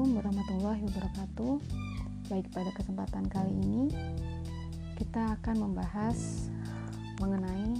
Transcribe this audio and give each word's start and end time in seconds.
Assalamualaikum 0.00 0.32
warahmatullahi 0.32 0.82
wabarakatuh. 0.88 1.52
Baik, 2.32 2.46
pada 2.56 2.70
kesempatan 2.72 3.24
kali 3.28 3.52
ini 3.52 3.84
kita 4.96 5.36
akan 5.36 5.56
membahas 5.60 6.48
mengenai 7.20 7.76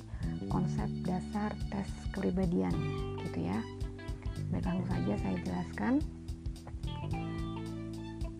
konsep 0.52 0.84
dasar 1.08 1.48
tes 1.72 1.88
kepribadian, 2.12 2.76
gitu 3.24 3.48
ya. 3.48 3.56
Baik, 4.52 4.68
langsung 4.68 4.88
saja 4.92 5.14
saya 5.16 5.36
jelaskan 5.48 5.92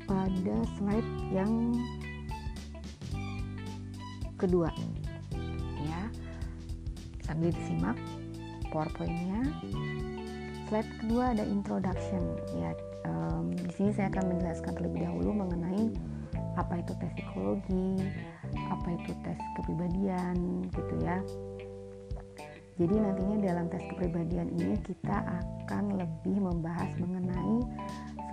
pada 0.04 0.56
slide 0.76 1.10
yang 1.32 1.72
kedua, 4.36 4.68
ya. 5.88 6.00
Sambil 7.24 7.48
disimak 7.48 7.96
PowerPoint-nya 8.68 9.40
slide 10.68 10.92
kedua 11.00 11.32
ada 11.32 11.48
introduction 11.48 12.36
ya 12.60 12.76
um, 13.06 13.52
di 13.54 13.72
sini 13.76 13.90
saya 13.94 14.08
akan 14.12 14.36
menjelaskan 14.36 14.72
terlebih 14.76 15.00
dahulu 15.06 15.30
mengenai 15.32 15.92
apa 16.58 16.82
itu 16.82 16.92
tes 16.98 17.12
psikologi 17.14 18.04
apa 18.68 18.88
itu 18.96 19.12
tes 19.22 19.38
kepribadian 19.56 20.66
gitu 20.74 20.94
ya 21.00 21.18
jadi 22.80 22.96
nantinya 22.96 23.36
dalam 23.44 23.68
tes 23.68 23.84
kepribadian 23.92 24.48
ini 24.56 24.72
kita 24.80 25.20
akan 25.20 26.00
lebih 26.00 26.40
membahas 26.40 26.88
mengenai 26.96 27.60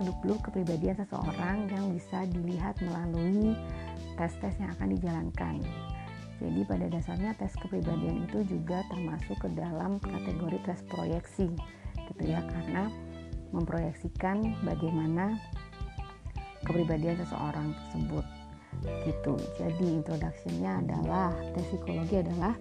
seluk-beluk 0.00 0.40
kepribadian 0.40 0.96
seseorang 0.96 1.68
yang 1.68 1.92
bisa 1.92 2.24
dilihat 2.32 2.80
melalui 2.80 3.52
tes-tes 4.16 4.56
yang 4.56 4.72
akan 4.72 4.88
dijalankan. 4.96 5.60
Jadi 6.40 6.60
pada 6.64 6.86
dasarnya 6.88 7.36
tes 7.36 7.52
kepribadian 7.60 8.24
itu 8.24 8.40
juga 8.48 8.80
termasuk 8.88 9.36
ke 9.36 9.52
dalam 9.52 10.00
kategori 10.00 10.58
tes 10.64 10.80
proyeksi 10.88 11.52
gitu 12.08 12.22
ya 12.24 12.40
karena 12.48 12.88
memproyeksikan 13.50 14.58
bagaimana 14.64 15.36
kepribadian 16.66 17.16
seseorang 17.22 17.72
tersebut 17.72 18.24
gitu. 19.08 19.34
Jadi 19.56 19.86
introductionnya 20.02 20.84
adalah 20.84 21.32
tes 21.56 21.64
psikologi 21.72 22.20
adalah 22.20 22.54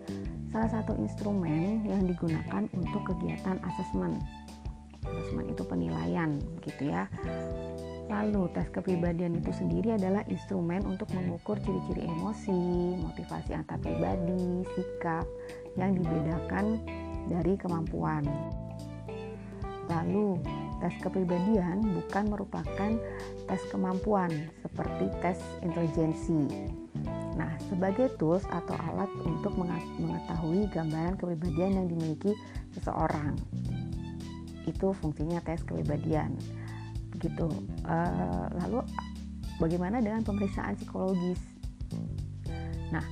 salah 0.50 0.70
satu 0.72 0.96
instrumen 0.98 1.84
yang 1.84 2.08
digunakan 2.08 2.64
untuk 2.74 3.02
kegiatan 3.14 3.60
asesmen 3.62 4.18
asesmen 5.08 5.48
itu 5.52 5.64
penilaian 5.64 6.36
gitu 6.64 6.92
ya. 6.92 7.08
Lalu, 8.08 8.48
tes 8.56 8.68
kepribadian 8.72 9.36
itu 9.36 9.52
sendiri 9.52 10.00
adalah 10.00 10.24
instrumen 10.32 10.80
untuk 10.88 11.12
mengukur 11.12 11.60
ciri-ciri 11.60 12.08
emosi, 12.08 12.96
motivasi 13.04 13.52
antar 13.52 13.80
pribadi, 13.84 14.64
sikap 14.76 15.28
yang 15.76 15.92
dibedakan 15.92 16.80
dari 17.28 17.60
kemampuan. 17.60 18.24
Lalu, 19.92 20.40
tes 20.78 20.94
kepribadian 21.02 21.82
bukan 21.82 22.30
merupakan 22.30 22.92
tes 23.50 23.62
kemampuan 23.74 24.30
seperti 24.62 25.10
tes 25.24 25.40
intelijensi. 25.66 26.70
Nah, 27.38 27.54
sebagai 27.70 28.14
tools 28.18 28.46
atau 28.50 28.74
alat 28.90 29.10
untuk 29.22 29.54
mengetahui 29.58 30.66
gambaran 30.74 31.18
kepribadian 31.22 31.82
yang 31.82 31.88
dimiliki 31.90 32.34
seseorang. 32.74 33.38
Itu 34.66 34.94
fungsinya 34.98 35.42
tes 35.46 35.62
kepribadian. 35.62 36.34
Begitu. 37.14 37.46
Uh, 37.86 38.50
lalu 38.66 38.82
bagaimana 39.62 40.02
dengan 40.02 40.26
pemeriksaan 40.26 40.78
psikologis? 40.78 41.42
Nah, 42.90 43.06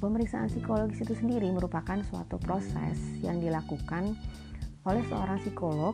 pemeriksaan 0.00 0.48
psikologis 0.48 1.04
itu 1.04 1.12
sendiri 1.12 1.52
merupakan 1.52 2.00
suatu 2.08 2.40
proses 2.40 2.96
yang 3.20 3.36
dilakukan 3.40 4.16
oleh 4.88 5.04
seorang 5.12 5.36
psikolog 5.44 5.92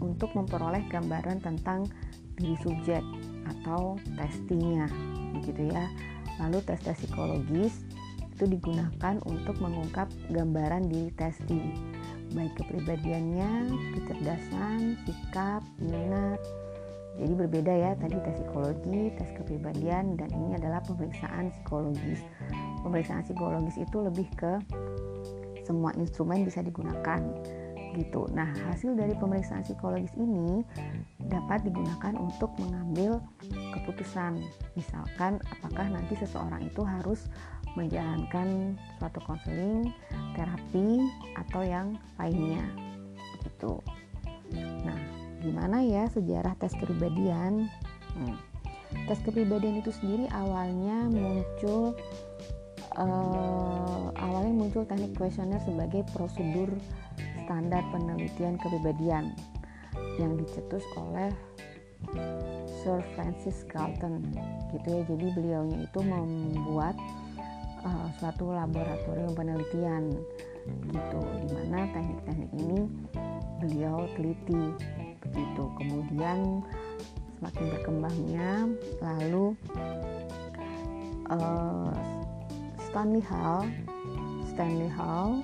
untuk 0.00 0.32
memperoleh 0.34 0.82
gambaran 0.90 1.42
tentang 1.42 1.86
diri 2.38 2.54
subjek 2.62 3.02
atau 3.46 3.98
testingnya 4.14 4.86
begitu 5.34 5.70
ya 5.74 5.86
lalu 6.38 6.62
tes-tes 6.62 6.94
psikologis 7.02 7.82
itu 8.38 8.46
digunakan 8.46 9.18
untuk 9.26 9.58
mengungkap 9.58 10.06
gambaran 10.30 10.86
diri 10.86 11.10
testing 11.18 11.74
baik 12.36 12.52
kepribadiannya, 12.60 13.72
kecerdasan, 13.96 15.00
sikap, 15.08 15.64
minat. 15.80 16.40
Jadi 17.18 17.32
berbeda 17.34 17.72
ya 17.74 17.90
tadi 17.98 18.14
tes 18.22 18.38
psikologi, 18.38 19.10
tes 19.18 19.30
kepribadian 19.34 20.14
dan 20.14 20.30
ini 20.30 20.54
adalah 20.54 20.78
pemeriksaan 20.86 21.50
psikologis. 21.50 22.22
Pemeriksaan 22.86 23.26
psikologis 23.26 23.74
itu 23.74 23.96
lebih 23.98 24.28
ke 24.38 24.62
semua 25.66 25.90
instrumen 25.98 26.46
bisa 26.46 26.62
digunakan 26.62 27.20
gitu. 27.98 28.30
Nah, 28.30 28.46
hasil 28.70 28.94
dari 28.94 29.12
pemeriksaan 29.18 29.66
psikologis 29.66 30.14
ini 30.14 30.62
dapat 31.26 31.66
digunakan 31.66 32.14
untuk 32.14 32.54
mengambil 32.62 33.18
keputusan. 33.74 34.38
Misalkan 34.78 35.42
apakah 35.50 35.90
nanti 35.90 36.14
seseorang 36.14 36.62
itu 36.62 36.86
harus 36.86 37.26
menjalankan 37.74 38.78
suatu 38.96 39.18
konseling, 39.26 39.90
terapi 40.38 41.02
atau 41.36 41.62
yang 41.66 41.98
lainnya. 42.16 42.64
Gitu. 43.44 43.82
Nah, 44.86 44.98
gimana 45.42 45.82
ya 45.84 46.06
sejarah 46.08 46.54
tes 46.56 46.72
kepribadian? 46.78 47.68
Hmm. 48.14 48.38
Tes 49.04 49.20
kepribadian 49.20 49.84
itu 49.84 49.92
sendiri 49.92 50.24
awalnya 50.32 51.12
muncul 51.12 51.92
uh, 52.98 54.10
awalnya 54.16 54.52
muncul 54.52 54.82
teknik 54.84 55.14
kuesioner 55.14 55.60
sebagai 55.62 56.02
prosedur 56.12 56.72
standar 57.48 57.80
penelitian 57.88 58.60
kepribadian 58.60 59.32
yang 60.20 60.36
dicetus 60.36 60.84
oleh 61.00 61.32
Sir 62.84 63.00
Francis 63.16 63.64
Galton 63.72 64.20
gitu 64.76 65.00
ya. 65.00 65.02
Jadi 65.08 65.26
beliaunya 65.32 65.88
itu 65.88 66.00
membuat 66.04 66.92
uh, 67.88 68.12
suatu 68.20 68.52
laboratorium 68.52 69.32
penelitian 69.32 70.12
gitu 70.92 71.20
di 71.48 71.48
mana 71.56 71.88
teknik-teknik 71.96 72.50
ini 72.52 72.80
beliau 73.64 74.04
teliti 74.12 74.62
begitu. 75.24 75.64
Kemudian 75.80 76.60
semakin 77.40 77.64
berkembangnya 77.80 78.52
lalu 79.00 79.56
uh, 81.32 81.96
Stanley 82.76 83.24
Hall 83.24 83.64
Stanley 84.52 84.92
Hall 84.92 85.40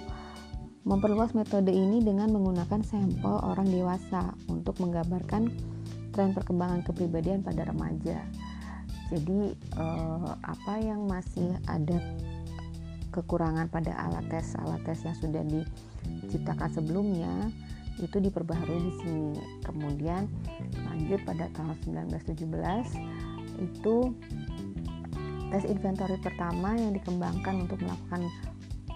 Memperluas 0.85 1.33
metode 1.33 1.73
ini 1.73 2.05
dengan 2.05 2.29
menggunakan 2.29 2.85
sampel 2.85 3.41
orang 3.41 3.65
dewasa 3.73 4.37
untuk 4.53 4.77
menggambarkan 4.85 5.49
tren 6.13 6.37
perkembangan 6.37 6.85
kepribadian 6.85 7.41
pada 7.41 7.65
remaja. 7.65 8.21
Jadi 9.09 9.57
eh, 9.57 10.31
apa 10.45 10.75
yang 10.85 11.09
masih 11.09 11.57
ada 11.73 11.97
kekurangan 13.17 13.73
pada 13.73 13.97
alat 13.97 14.29
tes 14.29 14.53
alat 14.61 14.85
tes 14.85 15.01
yang 15.09 15.17
sudah 15.17 15.41
diciptakan 15.49 16.69
sebelumnya 16.69 17.33
itu 17.97 18.21
diperbaharui 18.21 18.85
di 18.85 18.93
sini. 19.01 19.41
Kemudian 19.65 20.29
lanjut 20.85 21.25
pada 21.25 21.49
tahun 21.57 21.81
1917 21.81 22.45
itu 23.57 23.97
tes 25.49 25.65
inventory 25.65 26.21
pertama 26.21 26.77
yang 26.77 26.93
dikembangkan 26.93 27.65
untuk 27.65 27.81
melakukan 27.81 28.29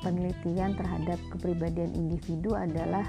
penelitian 0.03 0.78
terhadap 0.78 1.19
kepribadian 1.34 1.91
individu 1.94 2.54
adalah 2.54 3.04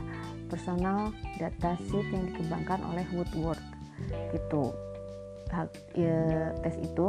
personal 0.49 1.13
data 1.37 1.77
sheet 1.85 2.07
yang 2.09 2.25
dikembangkan 2.33 2.81
oleh 2.89 3.05
Woodward 3.13 3.61
gitu. 4.33 4.73
Ya, 5.97 6.53
tes 6.61 6.77
itu 6.77 7.07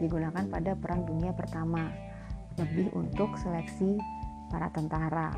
digunakan 0.00 0.48
pada 0.48 0.72
perang 0.72 1.04
dunia 1.04 1.36
pertama 1.36 1.92
lebih 2.56 2.88
untuk 2.96 3.36
seleksi 3.36 4.00
para 4.48 4.72
tentara 4.72 5.32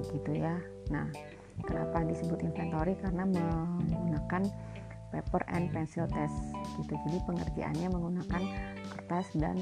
begitu 0.00 0.40
ya. 0.40 0.56
Nah 0.88 1.08
kenapa 1.64 2.04
disebut 2.08 2.44
inventory? 2.44 2.96
Karena 3.00 3.28
menggunakan 3.28 4.44
paper 5.08 5.42
and 5.52 5.72
pencil 5.72 6.04
test 6.08 6.36
gitu. 6.80 6.96
Jadi 7.08 7.18
pengerjaannya 7.24 7.88
menggunakan 7.92 8.42
kertas 8.92 9.28
dan 9.36 9.56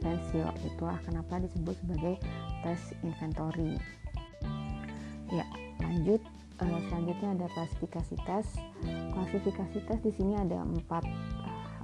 pensil 0.00 0.48
itulah 0.64 0.98
kenapa 1.04 1.38
disebut 1.40 1.76
sebagai 1.84 2.14
tes 2.64 2.80
inventory? 3.04 3.76
Ya 5.30 5.46
lanjut. 5.80 6.20
Uh, 6.60 6.76
selanjutnya 6.92 7.28
ada 7.40 7.46
klasifikasi 7.56 8.14
tes. 8.28 8.46
Klasifikasi 9.16 9.78
tes 9.88 9.98
di 10.04 10.12
sini 10.12 10.36
ada 10.36 10.60
empat 10.60 11.04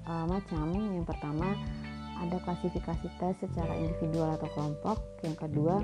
uh, 0.04 0.26
macam. 0.28 0.68
Yang 0.92 1.06
pertama 1.08 1.56
ada 2.20 2.36
klasifikasi 2.44 3.08
tes 3.16 3.34
secara 3.40 3.72
individual 3.72 4.36
atau 4.36 4.48
kelompok. 4.52 5.00
Yang 5.24 5.48
kedua 5.48 5.80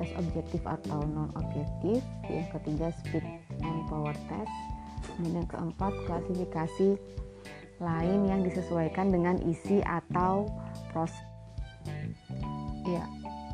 tes 0.00 0.10
objektif 0.16 0.64
atau 0.64 1.04
non 1.04 1.28
objektif 1.36 2.00
yang 2.28 2.48
ketiga 2.56 2.88
speed 3.04 3.24
and 3.60 3.84
power 3.92 4.16
test. 4.32 4.54
Dan 5.20 5.44
yang 5.44 5.48
keempat 5.48 5.92
klasifikasi 6.08 6.96
lain 7.76 8.20
yang 8.24 8.40
disesuaikan 8.40 9.12
dengan 9.12 9.36
isi 9.44 9.84
atau 9.84 10.48
proses 10.88 11.35
Ya, 12.86 13.02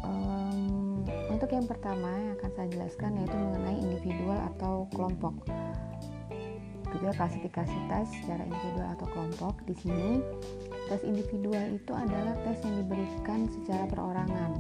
um, 0.05 1.01
untuk 1.33 1.49
yang 1.57 1.65
pertama 1.65 2.13
yang 2.13 2.37
akan 2.37 2.51
saya 2.53 2.69
jelaskan 2.69 3.17
yaitu 3.17 3.33
mengenai 3.33 3.77
individual 3.81 4.39
atau 4.55 4.85
kelompok. 4.93 5.35
juga 6.93 7.25
klasifikasi 7.25 7.73
tes 7.89 8.05
secara 8.21 8.45
individual 8.45 8.93
atau 8.93 9.09
kelompok. 9.09 9.65
Di 9.65 9.73
sini 9.81 10.21
tes 10.93 11.01
individual 11.09 11.73
itu 11.73 11.93
adalah 11.97 12.37
tes 12.45 12.61
yang 12.61 12.85
diberikan 12.85 13.49
secara 13.49 13.89
perorangan. 13.89 14.53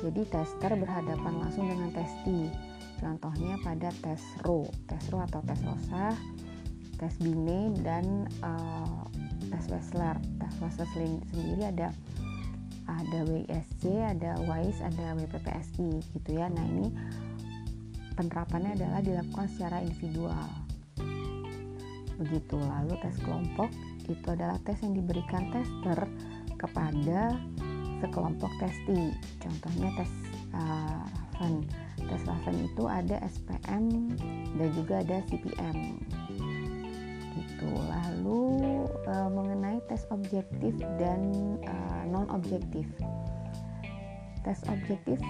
Jadi 0.00 0.24
tester 0.32 0.72
berhadapan 0.80 1.34
langsung 1.36 1.68
dengan 1.68 1.92
testi. 1.92 2.48
Contohnya 2.96 3.60
pada 3.60 3.92
tes 4.00 4.24
RO, 4.40 4.64
tes 4.88 5.04
RO 5.12 5.20
atau 5.20 5.44
tes 5.44 5.60
Rosah, 5.60 6.16
tes 6.96 7.12
Bine 7.20 7.76
dan 7.84 8.24
uh, 8.40 9.04
tes 9.52 9.64
Wessler. 9.68 10.16
Tes 10.40 10.54
Wessler 10.64 10.88
sendiri 11.28 11.68
ada 11.68 11.92
ada 12.98 13.20
WISC, 13.28 13.82
ada 13.86 14.40
WISE, 14.42 14.80
ada 14.82 15.14
WPPSI 15.14 15.90
gitu 16.16 16.30
ya. 16.34 16.50
Nah, 16.50 16.64
ini 16.66 16.88
penerapannya 18.18 18.74
adalah 18.74 19.00
dilakukan 19.04 19.46
secara 19.52 19.84
individual. 19.84 20.48
Begitu. 22.18 22.56
Lalu 22.58 22.94
tes 23.00 23.16
kelompok 23.22 23.70
itu 24.10 24.26
adalah 24.26 24.58
tes 24.66 24.82
yang 24.82 24.98
diberikan 24.98 25.48
tester 25.54 26.08
kepada 26.58 27.38
sekelompok 28.02 28.50
testi. 28.58 29.14
Contohnya 29.40 29.88
tes 29.96 30.12
uh, 30.52 31.04
Raven. 31.40 31.64
Tes 31.96 32.22
Raven 32.28 32.56
itu 32.68 32.84
ada 32.84 33.16
SPM 33.24 34.12
dan 34.60 34.68
juga 34.76 35.00
ada 35.00 35.24
CPM. 35.24 35.96
Gitu. 37.60 37.76
Lalu 37.76 38.40
uh, 39.04 39.28
mengenai 39.28 39.84
tes 39.84 40.08
objektif 40.08 40.72
dan 40.96 41.28
uh, 41.68 42.02
non 42.08 42.24
objektif. 42.32 42.88
Tes 44.40 44.64
objektif 44.72 45.20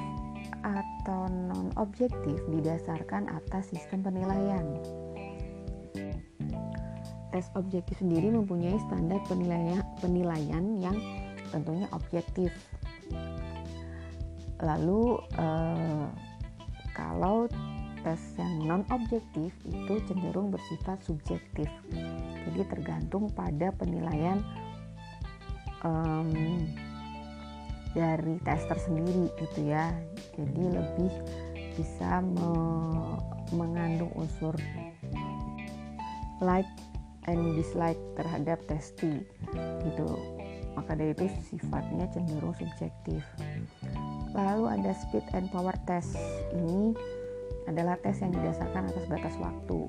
atau 0.62 1.26
non 1.26 1.74
objektif 1.74 2.38
didasarkan 2.54 3.26
atas 3.34 3.74
sistem 3.74 4.06
penilaian. 4.06 4.62
Tes 7.34 7.50
objektif 7.58 7.98
sendiri 7.98 8.30
mempunyai 8.30 8.78
standar 8.86 9.18
penilaian, 9.26 9.82
penilaian 9.98 10.78
yang 10.78 10.94
tentunya 11.50 11.90
objektif. 11.90 12.54
Lalu 14.62 15.18
eh, 15.38 16.06
kalau 16.94 17.46
tes 18.00 18.20
yang 18.40 18.64
non 18.64 18.82
objektif 18.90 19.52
itu 19.68 19.94
cenderung 20.08 20.48
bersifat 20.52 21.00
subjektif. 21.04 21.68
Jadi 22.48 22.60
tergantung 22.68 23.28
pada 23.32 23.70
penilaian 23.76 24.40
um, 25.84 26.64
dari 27.92 28.36
tester 28.46 28.78
sendiri 28.80 29.28
gitu 29.36 29.60
ya. 29.68 29.92
Jadi 30.38 30.64
lebih 30.70 31.12
bisa 31.74 32.20
me 32.24 32.52
mengandung 33.50 34.14
unsur 34.14 34.54
like 36.38 36.68
and 37.28 37.54
dislike 37.58 37.98
terhadap 38.16 38.62
testi 38.70 39.20
gitu. 39.84 40.08
Maka 40.78 40.94
dari 40.94 41.12
itu 41.12 41.26
sifatnya 41.50 42.06
cenderung 42.14 42.54
subjektif. 42.56 43.20
Lalu 44.32 44.70
ada 44.70 44.94
speed 44.94 45.26
and 45.34 45.50
power 45.50 45.74
test. 45.84 46.14
Ini 46.54 46.94
adalah 47.70 47.94
tes 48.02 48.18
yang 48.18 48.34
didasarkan 48.34 48.90
atas 48.90 49.06
batas 49.06 49.34
waktu. 49.38 49.86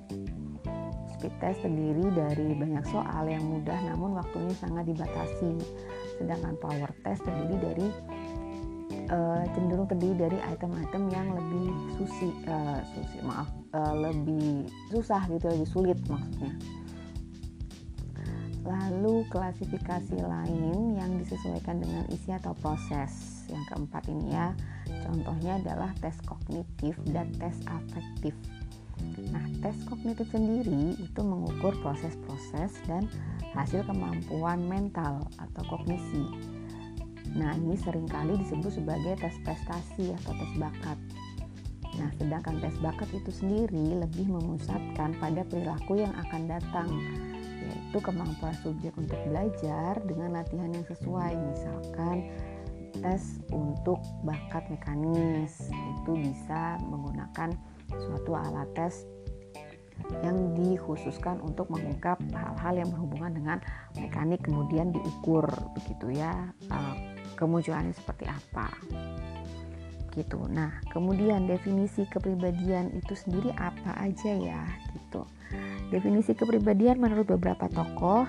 Speed 1.18 1.33
test 1.42 1.62
terdiri 1.66 2.06
dari 2.13 2.48
banyak 2.54 2.86
soal 2.89 3.30
yang 3.30 3.45
mudah 3.45 3.78
namun 3.89 4.18
waktunya 4.18 4.54
sangat 4.57 4.89
dibatasi. 4.89 5.57
Sedangkan 6.22 6.57
power 6.62 6.89
test 7.01 7.25
terdiri 7.25 7.57
dari 7.57 7.88
uh, 9.10 9.44
cenderung 9.54 9.89
terdiri 9.89 10.16
dari 10.18 10.38
item-item 10.50 11.04
yang 11.10 11.28
lebih 11.33 11.69
susi 11.98 12.30
uh, 12.48 12.80
susi 12.94 13.18
maaf 13.25 13.50
uh, 13.74 13.94
lebih 13.98 14.69
susah 14.94 15.25
gitu 15.30 15.50
lebih 15.50 15.69
sulit 15.69 15.98
maksudnya. 16.06 16.54
Lalu 18.62 19.25
klasifikasi 19.34 20.22
lain 20.22 20.94
yang 20.94 21.18
disesuaikan 21.18 21.81
dengan 21.81 22.06
isi 22.13 22.30
atau 22.30 22.54
proses 22.62 23.41
yang 23.51 23.65
keempat 23.68 24.03
ini 24.07 24.33
ya 24.33 24.56
contohnya 25.06 25.59
adalah 25.59 25.92
tes 26.00 26.15
kognitif 26.24 26.95
dan 27.12 27.30
tes 27.38 27.56
afektif 27.68 28.33
nah 29.33 29.44
tes 29.65 29.75
kognitif 29.89 30.30
sendiri 30.30 30.95
itu 30.98 31.21
mengukur 31.21 31.74
proses-proses 31.81 32.80
dan 32.86 33.06
hasil 33.51 33.83
kemampuan 33.83 34.63
mental 34.68 35.27
atau 35.36 35.63
kognisi. 35.68 36.24
Nah, 37.31 37.56
ini 37.56 37.80
sering 37.80 38.07
kali 38.07 38.36
disebut 38.39 38.75
sebagai 38.75 39.15
tes 39.19 39.36
prestasi 39.44 40.12
atau 40.24 40.33
tes 40.36 40.51
bakat. 40.59 40.98
Nah, 42.00 42.09
sedangkan 42.19 42.59
tes 42.63 42.75
bakat 42.80 43.07
itu 43.12 43.31
sendiri 43.31 44.00
lebih 44.00 44.31
memusatkan 44.31 45.15
pada 45.19 45.44
perilaku 45.48 46.00
yang 46.00 46.12
akan 46.27 46.48
datang, 46.48 46.89
yaitu 47.59 48.00
kemampuan 48.03 48.56
subjek 48.63 48.95
untuk 48.95 49.19
belajar 49.27 50.00
dengan 50.03 50.39
latihan 50.39 50.71
yang 50.71 50.88
sesuai. 50.88 51.36
Misalkan 51.36 52.31
tes 53.01 53.42
untuk 53.51 54.00
bakat 54.24 54.65
mekanis 54.69 55.69
itu 55.74 56.12
bisa 56.15 56.77
menggunakan 56.86 57.53
suatu 57.92 58.31
alat 58.38 58.69
tes 58.77 59.03
yang 60.25 60.57
dikhususkan 60.57 61.38
untuk 61.45 61.69
mengungkap 61.69 62.18
hal-hal 62.33 62.74
yang 62.74 62.89
berhubungan 62.89 63.31
dengan 63.38 63.57
mekanik 63.98 64.42
kemudian 64.42 64.89
diukur 64.89 65.45
begitu 65.77 66.18
ya 66.18 66.50
uh, 66.74 66.95
kemunculannya 67.38 67.94
seperti 67.94 68.25
apa 68.25 68.69
gitu. 70.12 70.44
Nah, 70.51 70.83
kemudian 70.92 71.48
definisi 71.48 72.03
kepribadian 72.12 72.92
itu 73.00 73.15
sendiri 73.15 73.56
apa 73.56 73.95
aja 73.95 74.36
ya 74.36 74.62
gitu. 74.92 75.24
Definisi 75.88 76.36
kepribadian 76.36 77.00
menurut 77.00 77.31
beberapa 77.31 77.71
tokoh 77.71 78.27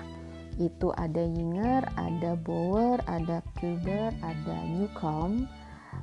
itu 0.59 0.93
ada 0.99 1.21
Yinger, 1.23 1.87
ada 1.97 2.37
Bauer, 2.37 2.99
ada 3.07 3.41
Kilber, 3.57 4.13
ada 4.21 4.55
Newcomb, 4.69 5.47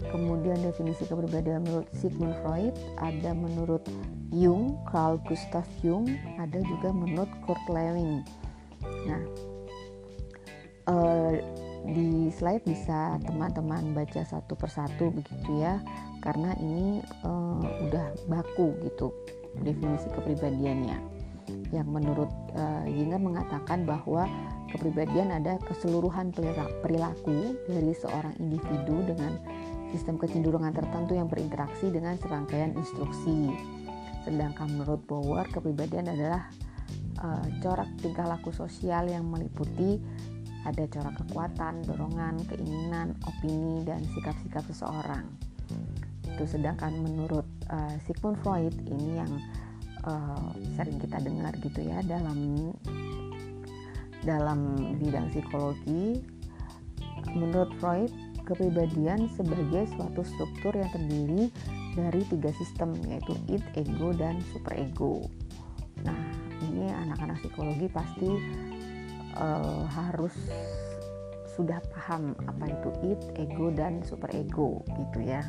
Kemudian 0.08 0.56
definisi 0.64 1.04
kepribadian 1.04 1.66
menurut 1.66 1.88
Sigmund 1.92 2.32
Freud, 2.40 2.72
ada 2.96 3.36
menurut 3.36 3.84
Jung, 4.32 4.80
Carl 4.88 5.20
Gustav 5.28 5.66
Jung, 5.84 6.08
ada 6.40 6.56
juga 6.64 6.88
menurut 6.94 7.28
Kurt 7.44 7.60
Lewin. 7.68 8.24
Nah, 8.80 9.22
uh, 10.88 11.36
di 11.84 12.32
slide 12.32 12.64
bisa 12.64 13.20
teman-teman 13.28 13.92
baca 13.92 14.24
satu 14.24 14.56
persatu 14.56 15.12
begitu 15.12 15.60
ya, 15.60 15.84
karena 16.24 16.56
ini 16.56 17.04
uh, 17.26 17.60
udah 17.84 18.16
baku 18.24 18.72
gitu 18.88 19.12
definisi 19.60 20.08
kepribadiannya. 20.16 21.19
Yang 21.70 21.88
menurut 21.88 22.32
uh, 22.58 22.84
Yinger 22.86 23.22
mengatakan 23.22 23.86
bahwa 23.86 24.26
kepribadian 24.70 25.34
ada 25.34 25.58
keseluruhan 25.66 26.30
perilaku 26.82 27.58
dari 27.66 27.92
seorang 27.94 28.34
individu 28.38 29.02
dengan 29.06 29.38
sistem 29.90 30.18
kecenderungan 30.18 30.70
tertentu 30.70 31.18
yang 31.18 31.26
berinteraksi 31.26 31.90
dengan 31.90 32.14
serangkaian 32.18 32.74
instruksi. 32.78 33.50
Sedangkan 34.22 34.70
menurut 34.78 35.02
Bauer, 35.06 35.46
kepribadian 35.50 36.10
adalah 36.10 36.46
uh, 37.22 37.46
corak 37.58 37.90
tingkah 37.98 38.26
laku 38.26 38.54
sosial 38.54 39.10
yang 39.10 39.26
meliputi 39.26 39.98
ada 40.68 40.84
corak 40.92 41.16
kekuatan, 41.24 41.80
dorongan, 41.88 42.36
keinginan, 42.52 43.16
opini, 43.24 43.80
dan 43.82 44.04
sikap-sikap 44.12 44.60
seseorang. 44.68 45.24
Itu 46.28 46.44
sedangkan 46.44 47.00
menurut 47.00 47.48
uh, 47.72 47.94
Sigmund 48.04 48.36
Freud 48.44 48.76
ini 48.84 49.16
yang 49.16 49.32
uh, 50.04 50.50
sering 50.76 50.98
kita 51.00 51.18
dengar 51.20 51.52
gitu 51.60 51.80
ya 51.84 52.00
dalam 52.04 52.70
dalam 54.24 54.76
bidang 55.00 55.32
psikologi. 55.32 56.20
Menurut 57.36 57.70
Freud, 57.78 58.10
kepribadian 58.44 59.30
sebagai 59.36 59.86
suatu 59.94 60.26
struktur 60.26 60.74
yang 60.74 60.90
terdiri 60.90 61.52
dari 61.94 62.22
tiga 62.26 62.50
sistem 62.56 62.96
yaitu 63.06 63.36
id, 63.46 63.62
ego, 63.76 64.10
dan 64.16 64.42
superego. 64.50 65.26
Nah, 66.02 66.18
ini 66.64 66.90
anak-anak 66.90 67.38
psikologi 67.44 67.86
pasti 67.92 68.30
uh, 69.36 69.84
harus 69.86 70.34
sudah 71.54 71.78
paham 71.92 72.32
apa 72.48 72.72
itu 72.72 72.90
id, 73.14 73.20
ego, 73.36 73.68
dan 73.74 74.00
superego 74.02 74.80
gitu 74.96 75.20
ya. 75.22 75.44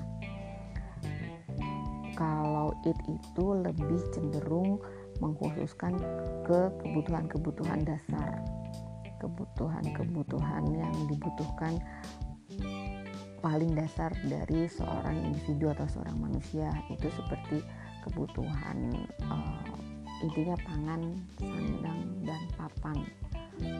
Kalau 2.22 2.78
id 2.86 3.02
itu 3.10 3.46
lebih 3.66 3.98
cenderung 4.14 4.78
mengkhususkan 5.18 5.98
ke 6.46 6.70
kebutuhan-kebutuhan 6.86 7.82
dasar. 7.82 8.46
Kebutuhan-kebutuhan 9.18 10.70
yang 10.70 10.94
dibutuhkan 11.10 11.82
paling 13.42 13.74
dasar 13.74 14.14
dari 14.30 14.70
seorang 14.70 15.18
individu 15.34 15.74
atau 15.74 15.90
seorang 15.90 16.18
manusia. 16.22 16.70
Itu 16.94 17.10
seperti 17.10 17.66
kebutuhan 18.06 18.94
uh, 19.26 19.66
intinya 20.22 20.54
pangan, 20.62 21.02
sandang 21.42 22.02
dan 22.22 22.42
papan, 22.54 22.98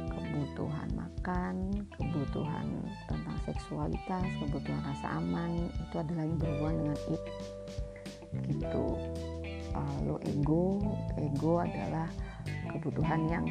kebutuhan 0.10 0.90
makan, 0.98 1.86
kebutuhan 1.94 2.66
tentang 3.06 3.38
seksualitas, 3.46 4.26
kebutuhan 4.42 4.82
rasa 4.82 5.22
aman 5.22 5.70
itu 5.70 5.96
adalah 6.02 6.24
yang 6.26 6.38
berhubungan 6.42 6.76
dengan 6.82 7.00
it 7.14 7.24
gitu. 8.48 9.00
Lalu 9.72 10.16
ego, 10.28 10.82
ego 11.16 11.64
adalah 11.64 12.08
kebutuhan 12.76 13.22
yang 13.32 13.46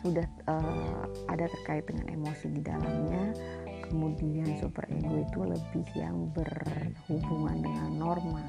sudah 0.00 0.24
uh, 0.48 1.04
ada 1.28 1.44
terkait 1.44 1.84
dengan 1.84 2.08
emosi 2.08 2.48
di 2.56 2.60
dalamnya 2.64 3.36
kemudian 3.84 4.48
super 4.56 4.84
ego 4.88 5.20
itu 5.20 5.40
lebih 5.44 5.86
yang 5.92 6.16
berhubungan 6.32 7.60
dengan 7.60 7.88
norma 8.00 8.44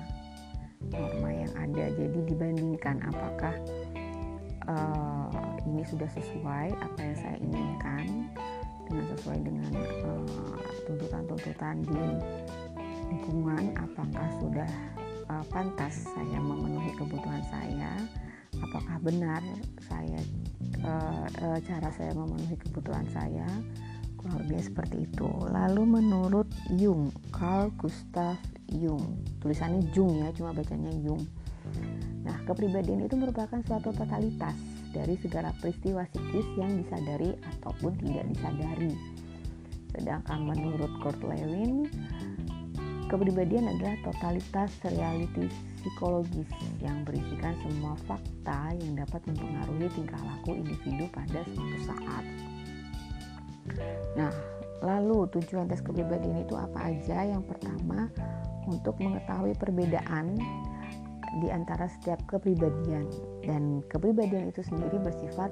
norma 0.96 1.30
yang 1.30 1.52
ada 1.60 1.92
jadi 1.92 2.20
dibandingkan 2.24 3.04
apakah 3.04 3.56
uh, 4.72 5.60
ini 5.68 5.84
sudah 5.84 6.08
sesuai 6.16 6.72
apa 6.72 7.00
yang 7.04 7.18
saya 7.20 7.38
inginkan 7.44 8.32
dengan 8.88 9.06
sesuai 9.16 9.40
dengan 9.44 9.72
tuntutan-tuntutan 10.88 11.76
uh, 11.84 11.84
di 11.84 12.00
lingkungan 13.12 13.76
apakah 13.76 14.28
sudah 14.40 14.72
uh, 15.32 15.44
pantas 15.48 16.12
saya 16.12 16.38
memenuhi 16.44 16.92
kebutuhan 17.00 17.44
saya. 17.48 17.92
Apakah 18.60 19.00
benar 19.00 19.42
saya 19.88 20.20
uh, 20.84 21.26
uh, 21.40 21.58
cara 21.64 21.90
saya 21.96 22.12
memenuhi 22.12 22.60
kebutuhan 22.60 23.08
saya? 23.16 23.48
Kurang 24.20 24.44
lebih 24.46 24.62
seperti 24.62 25.08
itu. 25.08 25.30
Lalu 25.50 25.98
menurut 25.98 26.50
Jung 26.76 27.10
Carl 27.32 27.72
Gustav 27.80 28.38
Jung. 28.70 29.24
Tulisannya 29.40 29.88
Jung 29.96 30.22
ya 30.22 30.30
cuma 30.36 30.52
bacanya 30.54 30.92
Jung. 31.00 31.24
Nah 32.22 32.38
kepribadian 32.46 33.08
itu 33.08 33.16
merupakan 33.18 33.58
suatu 33.66 33.90
totalitas 33.96 34.54
dari 34.92 35.16
segala 35.18 35.56
peristiwa 35.58 36.06
psikis 36.12 36.48
yang 36.60 36.76
disadari 36.78 37.34
ataupun 37.58 37.98
tidak 38.04 38.28
disadari. 38.30 38.94
Sedangkan 39.92 40.48
menurut 40.48 40.92
Kurt 41.04 41.20
Lewin 41.20 41.90
kepribadian 43.12 43.68
adalah 43.68 44.00
totalitas 44.08 44.72
reality 44.88 45.52
psikologis 45.84 46.48
yang 46.80 47.04
berisikan 47.04 47.52
semua 47.60 48.00
fakta 48.08 48.72
yang 48.80 48.96
dapat 48.96 49.20
mempengaruhi 49.28 49.92
tingkah 49.92 50.22
laku 50.24 50.56
individu 50.56 51.12
pada 51.12 51.44
suatu 51.52 51.78
saat. 51.92 52.26
Nah, 54.16 54.32
lalu 54.80 55.28
tujuan 55.36 55.68
tes 55.68 55.84
kepribadian 55.84 56.48
itu 56.48 56.56
apa 56.56 56.96
aja? 56.96 57.28
Yang 57.28 57.52
pertama, 57.52 58.08
untuk 58.72 58.96
mengetahui 59.04 59.60
perbedaan 59.60 60.40
di 61.44 61.48
antara 61.52 61.88
setiap 61.88 62.20
kepribadian 62.28 63.08
dan 63.44 63.84
kepribadian 63.92 64.52
itu 64.52 64.64
sendiri 64.64 65.00
bersifat 65.04 65.52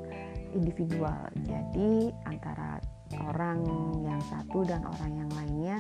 individual. 0.56 1.28
Jadi 1.44 2.12
antara 2.28 2.80
orang 3.28 3.64
yang 4.04 4.20
satu 4.28 4.64
dan 4.68 4.84
orang 4.86 5.12
yang 5.24 5.30
lainnya 5.36 5.78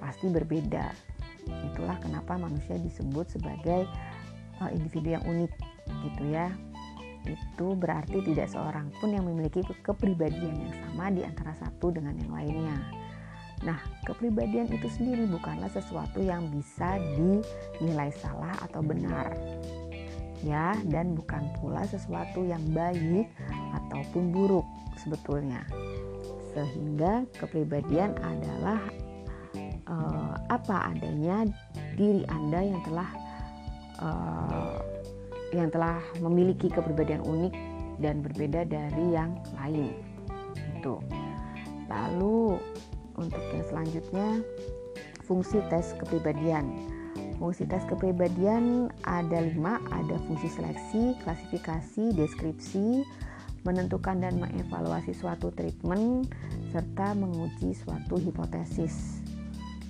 pasti 0.00 0.26
berbeda. 0.32 0.90
Itulah 1.46 2.00
kenapa 2.00 2.40
manusia 2.40 2.76
disebut 2.80 3.28
sebagai 3.30 3.84
uh, 4.60 4.70
individu 4.72 5.14
yang 5.16 5.24
unik 5.24 5.52
gitu 6.08 6.24
ya. 6.32 6.48
Itu 7.28 7.76
berarti 7.76 8.24
tidak 8.24 8.48
seorang 8.48 8.88
pun 8.98 9.12
yang 9.12 9.28
memiliki 9.28 9.60
kepribadian 9.84 10.56
yang 10.56 10.74
sama 10.84 11.12
di 11.12 11.20
antara 11.20 11.52
satu 11.60 11.92
dengan 11.92 12.16
yang 12.16 12.32
lainnya. 12.32 12.78
Nah 13.60 13.76
kepribadian 14.08 14.72
itu 14.72 14.88
sendiri 14.88 15.28
bukanlah 15.28 15.68
sesuatu 15.68 16.24
yang 16.24 16.48
bisa 16.48 16.96
dinilai 17.76 18.08
salah 18.16 18.56
atau 18.64 18.80
benar 18.80 19.36
ya. 20.44 20.72
Dan 20.88 21.12
bukan 21.12 21.52
pula 21.60 21.84
sesuatu 21.84 22.44
yang 22.44 22.62
baik 22.72 23.28
ataupun 23.76 24.32
buruk 24.32 24.64
sebetulnya. 24.96 25.64
Sehingga 26.56 27.28
kepribadian 27.38 28.16
adalah 28.18 28.80
uh, 29.90 30.38
apa 30.48 30.94
adanya 30.94 31.44
diri 31.98 32.22
Anda 32.30 32.62
yang 32.62 32.80
telah 32.86 33.10
uh, 33.98 34.78
yang 35.50 35.68
telah 35.74 35.98
memiliki 36.22 36.70
kepribadian 36.70 37.26
unik 37.26 37.54
dan 37.98 38.22
berbeda 38.22 38.64
dari 38.64 39.06
yang 39.12 39.34
lain. 39.58 39.92
Itu. 40.78 41.02
Lalu 41.90 42.56
untuk 43.18 43.42
yang 43.52 43.66
selanjutnya 43.66 44.28
fungsi 45.26 45.58
tes 45.68 45.92
kepribadian. 45.98 46.70
Fungsi 47.36 47.64
tes 47.66 47.82
kepribadian 47.88 48.92
ada 49.04 49.40
lima, 49.42 49.80
ada 49.90 50.16
fungsi 50.28 50.48
seleksi, 50.52 51.16
klasifikasi, 51.24 52.12
deskripsi, 52.14 53.02
menentukan 53.64 54.20
dan 54.20 54.40
mengevaluasi 54.40 55.16
suatu 55.16 55.48
treatment, 55.52 56.28
serta 56.72 57.16
menguji 57.16 57.72
suatu 57.76 58.20
hipotesis. 58.20 59.19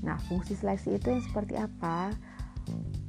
Nah, 0.01 0.17
fungsi 0.29 0.57
seleksi 0.57 0.97
itu 0.97 1.07
yang 1.13 1.23
seperti 1.25 1.55
apa? 1.61 2.13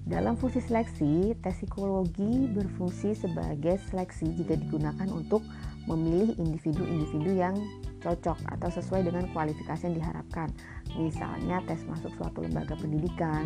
Dalam 0.02 0.36
fungsi 0.36 0.60
seleksi, 0.60 1.38
tes 1.40 1.56
psikologi 1.56 2.50
berfungsi 2.52 3.16
sebagai 3.16 3.80
seleksi 3.88 4.34
jika 4.36 4.60
digunakan 4.60 5.08
untuk 5.08 5.46
memilih 5.88 6.36
individu-individu 6.36 7.32
yang 7.38 7.56
cocok 8.02 8.38
atau 8.58 8.70
sesuai 8.74 9.08
dengan 9.08 9.30
kualifikasi 9.32 9.88
yang 9.88 9.96
diharapkan. 10.02 10.50
Misalnya 10.98 11.62
tes 11.70 11.86
masuk 11.88 12.12
suatu 12.18 12.44
lembaga 12.44 12.76
pendidikan 12.76 13.46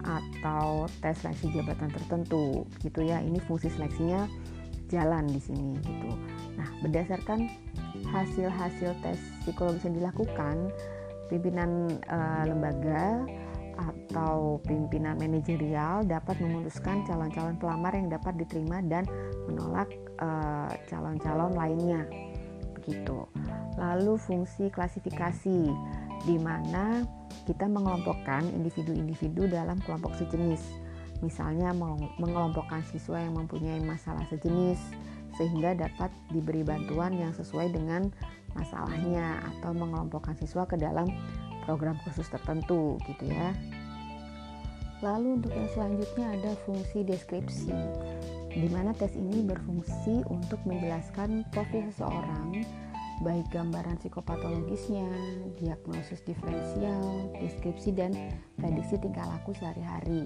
atau 0.00 0.88
tes 1.04 1.20
seleksi 1.20 1.52
jabatan 1.52 1.90
tertentu, 1.92 2.64
gitu 2.80 3.04
ya. 3.04 3.20
Ini 3.20 3.36
fungsi 3.44 3.68
seleksinya 3.68 4.30
jalan 4.88 5.28
di 5.28 5.38
sini 5.42 5.76
gitu. 5.84 6.10
Nah, 6.56 6.68
berdasarkan 6.80 7.50
hasil-hasil 8.10 8.96
tes 9.04 9.20
psikologis 9.44 9.84
yang 9.86 10.00
dilakukan, 10.00 10.70
pimpinan 11.30 11.88
uh, 12.10 12.42
lembaga 12.44 13.24
atau 13.80 14.60
pimpinan 14.68 15.16
manajerial 15.16 16.04
dapat 16.04 16.36
memutuskan 16.42 17.06
calon-calon 17.08 17.56
pelamar 17.56 17.96
yang 17.96 18.12
dapat 18.12 18.36
diterima 18.36 18.84
dan 18.84 19.08
menolak 19.48 19.88
eh, 20.20 20.70
calon-calon 20.90 21.56
lainnya. 21.56 22.04
Begitu. 22.76 23.24
Lalu 23.80 24.20
fungsi 24.20 24.68
klasifikasi 24.68 25.60
di 26.28 26.36
mana 26.36 27.08
kita 27.48 27.64
mengelompokkan 27.64 28.44
individu-individu 28.52 29.48
dalam 29.48 29.80
kelompok 29.88 30.12
sejenis. 30.20 30.60
Misalnya 31.20 31.72
mengelompokkan 32.16 32.80
siswa 32.88 33.20
yang 33.20 33.36
mempunyai 33.36 33.80
masalah 33.84 34.24
sejenis 34.32 34.80
sehingga 35.36 35.76
dapat 35.76 36.10
diberi 36.32 36.64
bantuan 36.64 37.16
yang 37.16 37.32
sesuai 37.36 37.72
dengan 37.72 38.08
masalahnya 38.54 39.40
atau 39.56 39.70
mengelompokkan 39.74 40.36
siswa 40.38 40.66
ke 40.66 40.76
dalam 40.78 41.10
program 41.64 41.96
khusus 42.06 42.26
tertentu 42.28 42.96
gitu 43.06 43.30
ya. 43.30 43.54
Lalu 45.00 45.40
untuk 45.40 45.52
yang 45.56 45.70
selanjutnya 45.72 46.26
ada 46.36 46.52
fungsi 46.68 47.00
deskripsi 47.04 47.72
di 48.50 48.68
mana 48.68 48.92
tes 48.92 49.14
ini 49.16 49.46
berfungsi 49.46 50.26
untuk 50.28 50.60
menjelaskan 50.66 51.46
profil 51.54 51.88
seseorang 51.88 52.66
baik 53.20 53.52
gambaran 53.52 54.00
psikopatologisnya, 54.00 55.04
diagnosis 55.60 56.24
diferensial, 56.24 57.28
deskripsi 57.36 57.92
dan 57.92 58.16
prediksi 58.56 58.96
tingkah 58.96 59.28
laku 59.28 59.52
sehari-hari. 59.52 60.24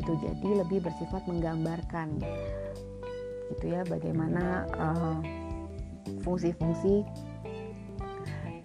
Itu 0.00 0.16
jadi 0.16 0.64
lebih 0.64 0.80
bersifat 0.80 1.28
menggambarkan 1.28 2.24
gitu 3.52 3.68
ya 3.68 3.84
bagaimana 3.84 4.64
uh, 4.80 5.20
fungsi-fungsi 6.24 7.04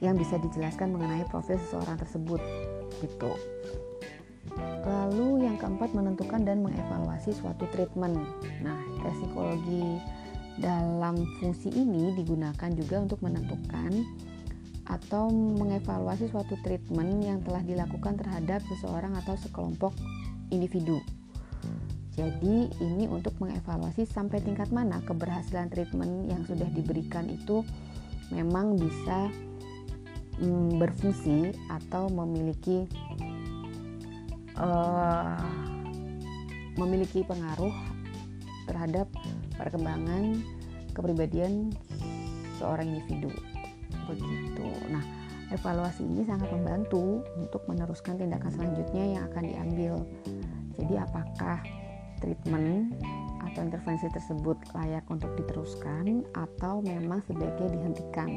yang 0.02 0.14
bisa 0.18 0.38
dijelaskan 0.38 0.94
mengenai 0.94 1.26
profil 1.30 1.58
seseorang 1.58 1.98
tersebut 1.98 2.42
gitu. 3.02 3.32
Lalu 4.88 5.44
yang 5.44 5.60
keempat 5.60 5.92
menentukan 5.92 6.48
dan 6.48 6.64
mengevaluasi 6.64 7.36
suatu 7.36 7.68
treatment. 7.76 8.16
Nah, 8.64 8.80
tes 9.04 9.14
psikologi 9.20 10.00
dalam 10.58 11.22
fungsi 11.38 11.70
ini 11.70 12.16
digunakan 12.18 12.70
juga 12.74 12.96
untuk 13.04 13.20
menentukan 13.22 13.92
atau 14.88 15.28
mengevaluasi 15.30 16.32
suatu 16.32 16.56
treatment 16.64 17.20
yang 17.20 17.44
telah 17.44 17.60
dilakukan 17.62 18.16
terhadap 18.16 18.64
seseorang 18.72 19.14
atau 19.20 19.36
sekelompok 19.36 19.92
individu. 20.50 21.04
Jadi 22.18 22.72
ini 22.82 23.06
untuk 23.06 23.38
mengevaluasi 23.38 24.10
sampai 24.10 24.42
tingkat 24.42 24.74
mana 24.74 25.04
keberhasilan 25.06 25.70
treatment 25.70 26.26
yang 26.26 26.42
sudah 26.50 26.66
diberikan 26.74 27.30
itu 27.30 27.62
memang 28.34 28.74
bisa 28.74 29.30
mm, 30.42 30.78
berfungsi 30.78 31.54
atau 31.70 32.10
memiliki 32.10 32.86
uh, 34.58 35.42
memiliki 36.78 37.26
pengaruh 37.26 37.74
terhadap 38.70 39.10
perkembangan 39.58 40.44
kepribadian 40.94 41.74
seorang 42.58 42.90
individu 42.90 43.34
begitu. 44.08 44.68
Nah, 44.90 45.04
evaluasi 45.52 46.04
ini 46.04 46.24
sangat 46.24 46.50
membantu 46.54 47.22
untuk 47.36 47.64
meneruskan 47.68 48.18
tindakan 48.20 48.52
selanjutnya 48.52 49.04
yang 49.20 49.24
akan 49.32 49.44
diambil. 49.46 49.94
Jadi, 50.78 50.94
apakah 51.02 51.60
treatment 52.22 52.98
atau 53.44 53.60
intervensi 53.66 54.08
tersebut 54.10 54.58
layak 54.74 55.06
untuk 55.10 55.34
diteruskan 55.38 56.24
atau 56.34 56.82
memang 56.82 57.22
sebaiknya 57.26 57.68
dihentikan? 57.74 58.30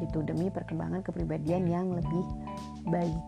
Gitu 0.00 0.22
demi 0.22 0.48
perkembangan 0.48 1.02
kepribadian 1.02 1.66
yang 1.66 1.90
lebih 1.90 2.24
baik 2.88 3.24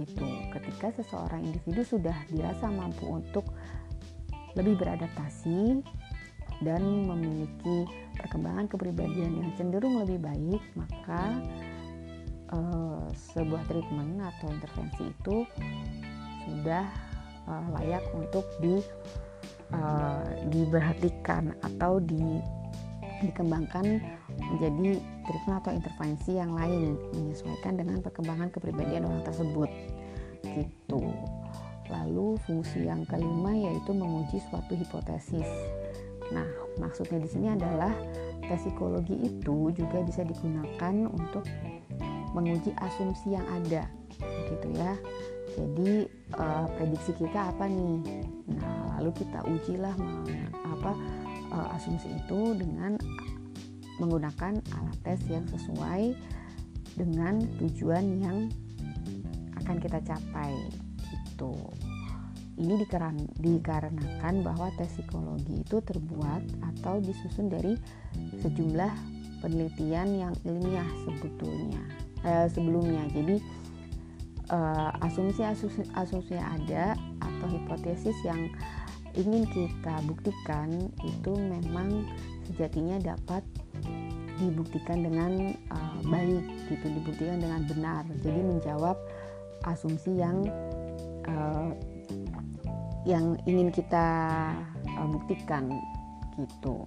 gitu. 0.00 0.24
Ketika 0.56 0.88
seseorang 0.96 1.44
individu 1.44 1.84
sudah 1.84 2.16
dirasa 2.32 2.68
mampu 2.72 3.04
untuk 3.08 3.44
lebih 4.56 4.80
beradaptasi, 4.80 5.84
dan 6.62 6.82
memiliki 7.10 7.90
perkembangan 8.16 8.70
kepribadian 8.70 9.42
yang 9.42 9.50
cenderung 9.58 9.98
lebih 9.98 10.22
baik, 10.22 10.62
maka 10.78 11.22
uh, 12.54 13.04
sebuah 13.34 13.66
treatment 13.66 14.22
atau 14.22 14.46
intervensi 14.54 15.02
itu 15.10 15.36
sudah 16.46 16.86
uh, 17.50 17.66
layak 17.78 18.02
untuk 18.14 18.46
di 18.62 18.78
uh, 19.74 20.22
diperhatikan 20.48 21.58
atau 21.60 21.98
di 21.98 22.38
dikembangkan 23.22 24.02
menjadi 24.40 25.00
treatment 25.24 25.58
atau 25.64 25.72
intervensi 25.72 26.32
yang 26.36 26.52
lain 26.52 26.98
menyesuaikan 27.16 27.78
dengan 27.78 27.98
perkembangan 28.04 28.48
kepribadian 28.52 29.08
orang 29.08 29.22
tersebut. 29.24 29.70
Gitu. 30.42 31.02
Lalu 31.88 32.40
fungsi 32.48 32.88
yang 32.88 33.04
kelima 33.04 33.52
yaitu 33.52 33.92
menguji 33.92 34.40
suatu 34.48 34.72
hipotesis. 34.76 35.48
Nah 36.32 36.46
maksudnya 36.80 37.20
di 37.20 37.28
sini 37.28 37.52
adalah 37.52 37.92
tes 38.48 38.64
psikologi 38.64 39.14
itu 39.16 39.70
juga 39.76 40.02
bisa 40.02 40.24
digunakan 40.24 40.94
untuk 41.08 41.44
menguji 42.32 42.72
asumsi 42.80 43.36
yang 43.36 43.44
ada 43.48 43.86
gitu 44.48 44.68
ya. 44.76 44.92
Jadi 45.52 46.08
uh, 46.32 46.64
prediksi 46.80 47.12
kita 47.12 47.52
apa 47.52 47.68
nih? 47.68 48.00
Nah 48.56 48.96
lalu 48.96 49.12
kita 49.20 49.44
ujilah 49.44 49.96
apa 50.64 50.92
uh, 51.52 51.76
asumsi 51.76 52.08
itu 52.08 52.56
dengan 52.56 52.96
menggunakan 54.02 54.58
alat 54.58 54.98
tes 55.06 55.22
yang 55.30 55.46
sesuai 55.46 56.18
dengan 56.98 57.38
tujuan 57.62 58.04
yang 58.18 58.38
akan 59.62 59.78
kita 59.78 60.02
capai 60.02 60.52
itu 61.14 61.54
ini 62.60 62.76
dikarenakan 63.40 64.44
bahwa 64.44 64.68
tes 64.76 64.92
psikologi 64.92 65.64
itu 65.64 65.80
terbuat 65.80 66.42
atau 66.74 67.00
disusun 67.00 67.48
dari 67.48 67.78
sejumlah 68.44 68.92
penelitian 69.40 70.08
yang 70.28 70.34
ilmiah 70.44 70.86
sebetulnya 71.08 71.82
eh, 72.22 72.46
sebelumnya. 72.52 73.08
Jadi 73.10 73.36
eh, 74.52 74.90
asumsi-asumsi 75.00 75.88
asumsi 75.96 76.36
ada 76.36 76.92
atau 77.24 77.46
hipotesis 77.48 78.14
yang 78.22 78.52
ingin 79.16 79.44
kita 79.48 80.00
buktikan 80.08 80.92
itu 81.04 81.32
memang 81.36 82.08
sejatinya 82.48 83.00
dapat 83.00 83.44
dibuktikan 84.50 85.04
dengan 85.06 85.54
uh, 85.70 85.98
baik 86.08 86.44
gitu 86.66 86.86
dibuktikan 86.90 87.38
dengan 87.38 87.62
benar. 87.68 88.02
Jadi 88.22 88.40
menjawab 88.42 88.96
asumsi 89.68 90.18
yang 90.18 90.42
uh, 91.28 91.70
yang 93.06 93.38
ingin 93.46 93.70
kita 93.70 94.06
uh, 94.98 95.08
buktikan 95.10 95.70
gitu. 96.38 96.86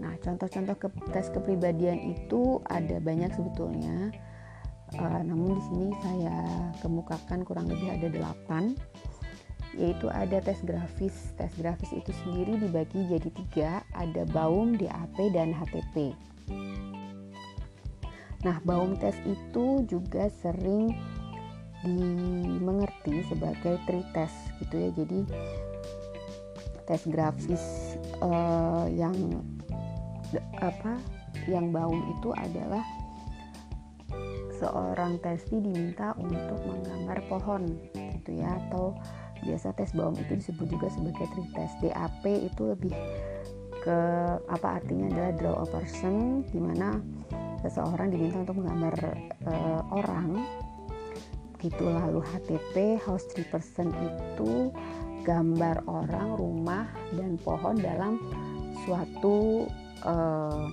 Nah 0.00 0.12
contoh-contoh 0.20 0.76
ke 0.76 0.88
tes 1.12 1.28
kepribadian 1.32 2.16
itu 2.16 2.60
ada 2.68 3.00
banyak 3.00 3.32
sebetulnya. 3.32 4.12
Uh, 4.94 5.20
namun 5.26 5.58
di 5.58 5.62
sini 5.66 5.88
saya 6.06 6.36
kemukakan 6.78 7.42
kurang 7.42 7.66
lebih 7.66 7.98
ada 7.98 8.06
delapan 8.06 8.78
yaitu 9.78 10.06
ada 10.10 10.40
tes 10.40 10.58
grafis. 10.62 11.34
Tes 11.38 11.50
grafis 11.58 11.90
itu 11.94 12.10
sendiri 12.24 12.58
dibagi 12.58 13.06
jadi 13.10 13.30
tiga, 13.30 13.70
ada 13.94 14.22
Baum, 14.30 14.78
DAP, 14.78 15.16
dan 15.34 15.54
HTP. 15.54 16.14
Nah, 18.44 18.60
Baum 18.62 18.94
tes 19.00 19.16
itu 19.24 19.86
juga 19.88 20.28
sering 20.44 20.92
dimengerti 21.84 23.24
sebagai 23.28 23.80
test 24.12 24.36
gitu 24.60 24.74
ya. 24.78 24.90
Jadi 24.92 25.20
tes 26.84 27.02
grafis 27.08 27.96
uh, 28.20 28.84
yang 28.92 29.16
apa 30.60 31.00
yang 31.48 31.72
Baum 31.72 32.00
itu 32.20 32.32
adalah 32.36 32.84
seorang 34.60 35.20
testi 35.20 35.60
diminta 35.60 36.16
untuk 36.16 36.56
menggambar 36.64 37.20
pohon 37.28 37.62
gitu 37.92 38.40
ya 38.40 38.48
atau 38.68 38.96
biasa 39.42 39.74
tes 39.74 39.90
bawang 39.96 40.14
itu 40.20 40.38
disebut 40.38 40.66
juga 40.70 40.86
sebagai 40.92 41.26
tree 41.34 41.50
test. 41.56 41.74
DAP 41.82 42.24
itu 42.24 42.62
lebih 42.70 42.94
ke 43.84 43.98
apa 44.48 44.80
artinya 44.80 45.12
adalah 45.12 45.32
draw 45.36 45.56
a 45.60 45.66
person 45.68 46.46
di 46.48 46.56
mana 46.62 46.96
seseorang 47.60 48.12
diminta 48.12 48.44
untuk 48.44 48.62
menggambar 48.62 48.96
uh, 49.48 49.82
orang. 49.92 50.40
Gitu 51.58 51.84
lalu 51.88 52.20
HTP 52.20 53.00
house 53.04 53.24
tree 53.32 53.48
person 53.48 53.88
itu 53.92 54.68
gambar 55.24 55.80
orang 55.88 56.36
rumah 56.36 56.84
dan 57.16 57.40
pohon 57.40 57.80
dalam 57.80 58.20
suatu 58.84 59.64
uh, 60.04 60.68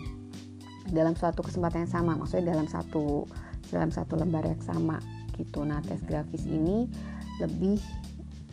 dalam 0.92 1.16
suatu 1.16 1.40
kesempatan 1.44 1.88
yang 1.88 1.94
sama. 1.96 2.20
Maksudnya 2.20 2.56
dalam 2.56 2.68
satu 2.68 3.24
dalam 3.72 3.90
satu 3.90 4.20
lembar 4.20 4.44
yang 4.44 4.60
sama 4.60 5.00
gitu. 5.40 5.64
Nah 5.64 5.80
tes 5.82 6.04
grafis 6.04 6.44
ini 6.44 6.92
lebih 7.40 7.80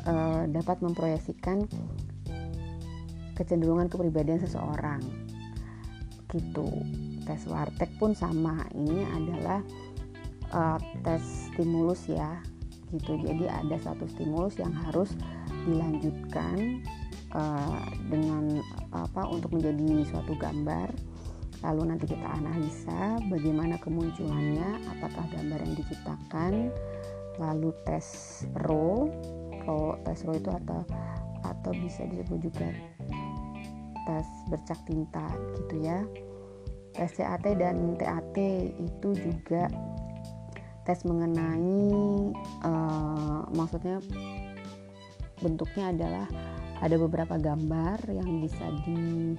uh, 0.09 0.42
dapat 0.49 0.81
memproyeksikan 0.81 1.68
kecenderungan 3.37 3.87
kepribadian 3.87 4.40
seseorang. 4.42 5.05
Gitu. 6.33 6.68
Tes 7.23 7.44
wartek 7.47 7.92
pun 8.01 8.16
sama. 8.16 8.64
Ini 8.75 9.05
adalah 9.14 9.61
uh, 10.51 10.79
tes 11.05 11.53
stimulus 11.53 12.09
ya. 12.09 12.40
Gitu. 12.90 13.21
Jadi 13.23 13.47
ada 13.47 13.77
satu 13.79 14.09
stimulus 14.09 14.57
yang 14.57 14.73
harus 14.88 15.12
dilanjutkan 15.68 16.83
uh, 17.37 17.85
dengan 18.09 18.59
apa 18.90 19.23
untuk 19.29 19.55
menjadi 19.55 20.09
suatu 20.09 20.35
gambar. 20.35 20.90
Lalu 21.59 21.90
nanti 21.90 22.07
kita 22.07 22.23
analisa 22.38 23.18
bagaimana 23.27 23.83
kemunculannya 23.83 24.79
apakah 24.94 25.27
gambar 25.35 25.59
yang 25.66 25.75
diciptakan 25.75 26.71
lalu 27.38 27.71
tes 27.87 28.42
row 28.66 29.11
row 29.68 30.00
tes 30.02 30.24
row 30.24 30.33
itu 30.33 30.48
atau 30.48 30.81
atau 31.44 31.70
bisa 31.76 32.09
disebut 32.09 32.40
juga 32.40 32.68
tes 34.09 34.28
bercak 34.48 34.81
tinta 34.88 35.28
gitu 35.61 35.85
ya. 35.85 36.00
Tes 36.96 37.12
CAT 37.14 37.44
dan 37.61 37.94
TAT 38.00 38.37
itu 38.81 39.09
juga 39.12 39.68
tes 40.88 41.04
mengenai 41.04 41.85
uh, 42.64 43.44
maksudnya 43.52 44.00
bentuknya 45.38 45.92
adalah 45.92 46.26
ada 46.81 46.96
beberapa 46.96 47.37
gambar 47.37 48.00
yang 48.09 48.40
bisa 48.40 48.64
di 48.88 49.37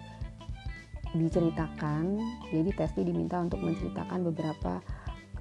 diceritakan. 1.18 2.22
Jadi 2.54 2.70
testi 2.78 3.02
diminta 3.02 3.42
untuk 3.42 3.66
menceritakan 3.66 4.30
beberapa 4.30 4.78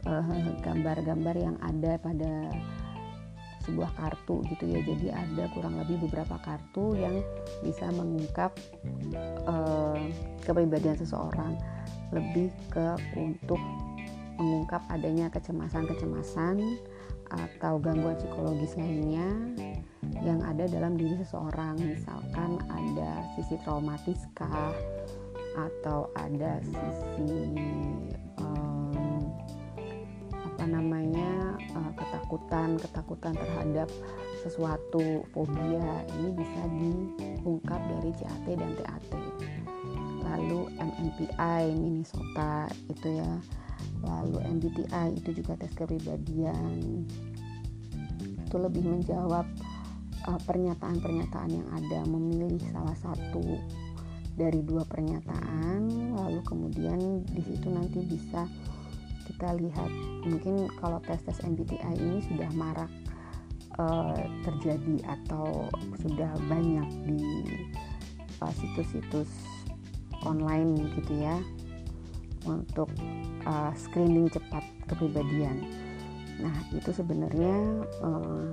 eh, 0.09 0.57
gambar-gambar 0.65 1.37
uh, 1.37 1.43
yang 1.45 1.57
ada 1.61 2.01
pada 2.01 2.49
sebuah 3.69 3.93
kartu 4.01 4.41
gitu 4.49 4.65
ya. 4.65 4.81
Jadi 4.81 5.07
ada 5.13 5.45
kurang 5.53 5.77
lebih 5.77 6.09
beberapa 6.09 6.41
kartu 6.41 6.97
yang 6.97 7.21
bisa 7.61 7.93
mengungkap 7.93 8.57
uh, 9.45 10.01
kepribadian 10.43 10.97
seseorang. 10.97 11.61
Lebih 12.09 12.49
ke 12.73 12.97
untuk 13.21 13.61
mengungkap 14.41 14.81
adanya 14.89 15.29
kecemasan-kecemasan 15.29 16.81
atau 17.29 17.77
gangguan 17.77 18.17
psikologis 18.17 18.73
lainnya 18.81 19.29
yang 20.25 20.41
ada 20.41 20.65
dalam 20.65 20.97
diri 20.97 21.21
seseorang. 21.21 21.77
Misalkan 21.77 22.57
ada 22.73 23.29
sisi 23.37 23.61
traumatis 23.61 24.25
kah? 24.33 24.73
Atau 25.59 26.09
ada 26.15 26.63
sisi 26.63 27.59
um, 28.39 29.27
apa 30.33 30.65
namanya 30.65 31.59
uh, 31.75 31.88
ketakutan 32.29 32.77
ketakutan 32.77 33.33
terhadap 33.33 33.89
sesuatu 34.45 35.25
fobia 35.33 36.05
ini 36.21 36.29
bisa 36.37 36.63
diungkap 36.77 37.81
dari 37.81 38.13
CAT 38.21 38.47
dan 38.53 38.73
TAT 38.77 39.03
lalu 40.29 40.69
MMPI 40.77 41.73
Minnesota 41.73 42.69
itu 42.93 43.09
ya. 43.17 43.33
Lalu 44.05 44.39
MBTI 44.45 45.17
itu 45.17 45.41
juga 45.41 45.57
tes 45.57 45.73
kepribadian. 45.73 47.09
Itu 48.45 48.57
lebih 48.61 48.85
menjawab 48.85 49.49
uh, 50.29 50.41
pernyataan-pernyataan 50.45 51.51
yang 51.51 51.69
ada. 51.73 52.05
Memilih 52.05 52.61
salah 52.69 52.95
satu 53.01 53.57
dari 54.39 54.63
dua 54.63 54.87
pernyataan 54.87 56.15
lalu 56.15 56.41
kemudian 56.47 57.27
di 57.27 57.43
situ 57.43 57.67
nanti 57.75 58.07
bisa 58.07 58.47
kita 59.29 59.55
lihat 59.61 59.91
mungkin 60.25 60.67
kalau 60.81 60.99
tes 61.05 61.21
tes 61.23 61.39
MBTI 61.45 61.95
ini 62.01 62.19
sudah 62.25 62.51
marak 62.57 62.91
uh, 63.77 64.17
terjadi 64.43 65.05
atau 65.05 65.69
sudah 66.01 66.33
banyak 66.49 66.89
di 67.05 67.23
uh, 68.41 68.53
situs-situs 68.57 69.29
online 70.25 70.89
gitu 70.99 71.13
ya 71.21 71.37
untuk 72.49 72.89
uh, 73.45 73.71
screening 73.77 74.33
cepat 74.33 74.65
kepribadian. 74.89 75.69
Nah 76.41 76.55
itu 76.73 76.91
sebenarnya 76.95 77.85
uh, 78.01 78.47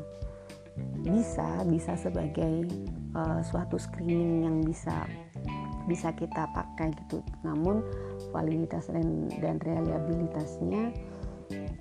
bisa 1.05 1.63
bisa 1.69 1.95
sebagai 1.95 2.67
uh, 3.15 3.39
suatu 3.45 3.79
screening 3.79 4.43
yang 4.43 4.57
bisa 4.65 5.07
bisa 5.85 6.09
kita 6.17 6.49
pakai 6.49 6.89
gitu 7.05 7.21
namun 7.45 7.85
validitas 8.35 8.91
dan, 8.91 9.31
dan 9.39 9.55
reliabilitasnya 9.63 10.91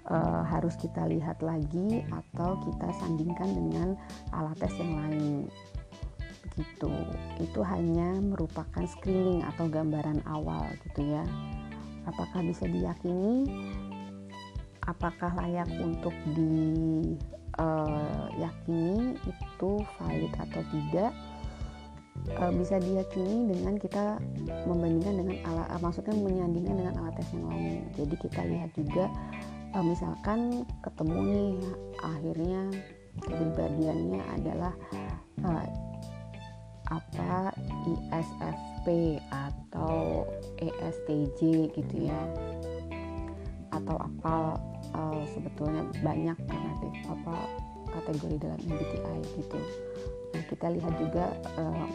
uh, 0.06 0.42
harus 0.46 0.78
kita 0.78 1.08
lihat 1.10 1.42
lagi 1.42 2.06
atau 2.12 2.54
kita 2.62 2.88
sandingkan 3.02 3.50
dengan 3.50 3.88
alat 4.30 4.54
tes 4.62 4.74
yang 4.78 4.94
lain. 5.02 5.50
Gitu. 6.54 6.94
Itu 7.42 7.66
hanya 7.66 8.14
merupakan 8.22 8.86
screening 8.86 9.42
atau 9.42 9.66
gambaran 9.66 10.22
awal 10.30 10.70
gitu 10.86 11.02
ya. 11.18 11.26
Apakah 12.06 12.46
bisa 12.46 12.68
diyakini? 12.68 13.48
Apakah 14.84 15.32
layak 15.40 15.66
untuk 15.80 16.12
diyakini 16.36 17.08
uh, 19.16 19.30
itu 19.32 19.70
valid 19.98 20.32
atau 20.36 20.62
tidak 20.68 21.16
uh, 22.32 22.52
bisa 22.54 22.80
diyakini 22.80 23.52
dengan 23.52 23.74
kita 23.76 24.18
membandingkan 24.64 25.14
dengan 25.20 25.36
alat 25.44 25.68
uh, 25.76 25.80
maksudnya 25.80 26.14
menyandingkan 26.16 26.74
dengan 26.80 26.94
alat 27.04 27.14
tes 27.20 27.28
yang 27.36 27.46
lain. 27.48 27.74
Jadi 27.94 28.14
kita 28.16 28.40
lihat 28.48 28.70
juga 28.72 29.04
uh, 29.76 29.84
misalkan 29.84 30.64
ketemu 30.80 31.18
nih 31.28 31.54
akhirnya 32.00 32.60
kepribadiannya 33.22 34.20
adalah 34.40 34.74
uh, 35.44 35.66
apa 36.92 37.48
ISFP 37.88 39.18
atau 39.32 40.28
ESTJ 40.60 41.40
gitu 41.72 41.96
ya. 42.08 42.20
Atau 43.74 43.98
apa 43.98 44.56
uh, 44.94 45.22
sebetulnya 45.34 45.82
banyak 46.00 46.38
karena 46.46 46.72
apa 47.10 47.36
kategori 47.94 48.36
dalam 48.42 48.60
MBTI 48.66 49.18
gitu. 49.38 49.58
Nah 50.34 50.42
kita 50.50 50.66
lihat 50.74 50.94
juga 50.98 51.24
uh, 51.58 51.86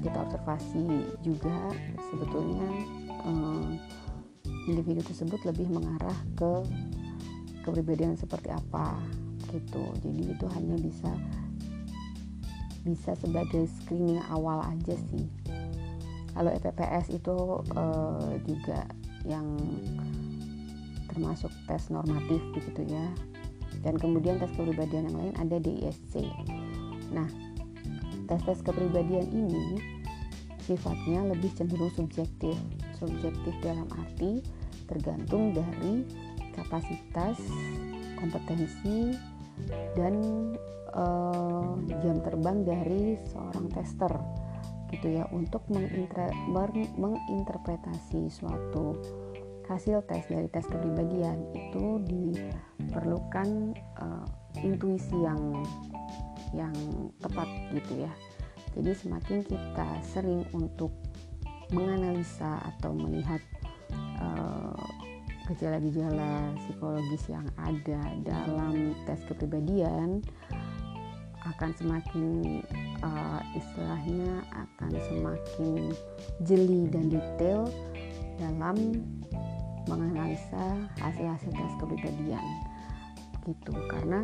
kita 0.00 0.18
observasi 0.26 1.04
juga 1.20 1.72
sebetulnya 2.10 2.68
um, 3.24 3.76
individu 4.68 5.04
tersebut 5.04 5.40
lebih 5.44 5.68
mengarah 5.68 6.16
ke 6.36 6.52
kepribadian 7.64 8.16
seperti 8.16 8.48
apa 8.52 8.96
gitu. 9.52 9.84
Jadi 10.00 10.22
itu 10.32 10.46
hanya 10.56 10.76
bisa 10.80 11.10
bisa 12.80 13.12
sebagai 13.20 13.68
screening 13.80 14.20
awal 14.32 14.64
aja 14.64 14.96
sih. 15.12 15.28
Kalau 16.32 16.48
EPPS 16.54 17.12
itu 17.12 17.36
uh, 17.76 18.32
juga 18.48 18.88
yang 19.28 19.44
termasuk 21.12 21.52
tes 21.68 21.92
normatif 21.92 22.40
gitu 22.56 22.82
ya. 22.88 23.04
Dan 23.84 24.00
kemudian 24.00 24.40
tes 24.40 24.52
kepribadian 24.56 25.12
yang 25.12 25.16
lain 25.16 25.34
ada 25.36 25.56
DISC 25.60 26.24
nah 27.10 27.26
tes-tes 28.30 28.62
kepribadian 28.62 29.26
ini 29.34 29.82
sifatnya 30.62 31.34
lebih 31.34 31.50
cenderung 31.58 31.90
subjektif. 31.90 32.54
Subjektif 32.94 33.50
dalam 33.58 33.90
arti 33.98 34.38
tergantung 34.86 35.50
dari 35.50 36.06
kapasitas, 36.54 37.42
kompetensi, 38.14 39.18
dan 39.98 40.14
uh, 40.94 41.74
jam 42.02 42.18
terbang 42.22 42.62
dari 42.62 43.18
seorang 43.30 43.68
tester 43.74 44.10
gitu 44.90 45.22
ya 45.22 45.24
untuk 45.30 45.62
menginterpretasi 45.70 48.26
suatu 48.26 48.98
hasil 49.70 50.02
tes 50.10 50.26
dari 50.26 50.50
tes 50.50 50.66
kepribadian 50.66 51.46
itu 51.54 52.02
diperlukan 52.10 53.78
uh, 54.02 54.26
intuisi 54.66 55.14
yang 55.14 55.62
yang 56.54 56.74
tepat 57.22 57.48
gitu 57.74 58.06
ya. 58.06 58.12
Jadi 58.74 58.90
semakin 58.94 59.38
kita 59.42 59.88
sering 60.06 60.46
untuk 60.54 60.94
menganalisa 61.70 62.58
atau 62.74 62.94
melihat 62.94 63.42
gejala 63.90 64.78
eh, 64.78 64.86
gejala-gejala 65.50 66.30
psikologis 66.62 67.26
yang 67.26 67.46
ada 67.58 68.02
dalam 68.22 68.94
tes 69.02 69.18
kepribadian 69.26 70.22
akan 71.40 71.70
semakin 71.72 72.60
uh, 73.00 73.40
istilahnya 73.56 74.44
akan 74.52 74.92
semakin 75.08 75.80
jeli 76.44 76.84
dan 76.92 77.08
detail 77.08 77.64
dalam 78.36 79.00
menganalisa 79.88 80.84
hasil-hasil 81.00 81.50
tes 81.50 81.74
kepribadian 81.80 82.44
gitu. 83.48 83.72
Karena 83.88 84.20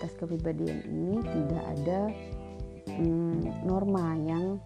tes 0.00 0.12
kepribadian 0.16 0.80
ini 0.88 1.20
tidak 1.20 1.64
ada 1.76 2.00
hmm, 2.96 3.68
norma 3.68 4.16
yang 4.24 4.56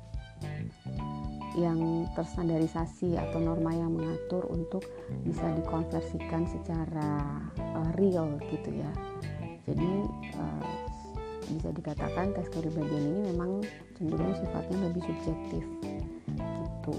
yang 1.55 2.11
terstandarisasi 2.18 3.14
atau 3.14 3.38
norma 3.38 3.70
yang 3.70 3.94
mengatur 3.94 4.42
untuk 4.51 4.83
bisa 5.23 5.47
dikonversikan 5.55 6.47
secara 6.51 7.38
uh, 7.79 7.90
real 7.94 8.38
gitu 8.51 8.75
ya. 8.75 8.90
Jadi 9.66 9.90
uh, 10.35 10.66
bisa 11.47 11.70
dikatakan 11.70 12.35
tes 12.35 12.51
kepribadian 12.51 13.05
ini 13.07 13.20
memang 13.31 13.62
cenderung 13.94 14.35
sifatnya 14.35 14.79
lebih 14.90 15.03
subjektif 15.07 15.62
gitu. 16.35 16.97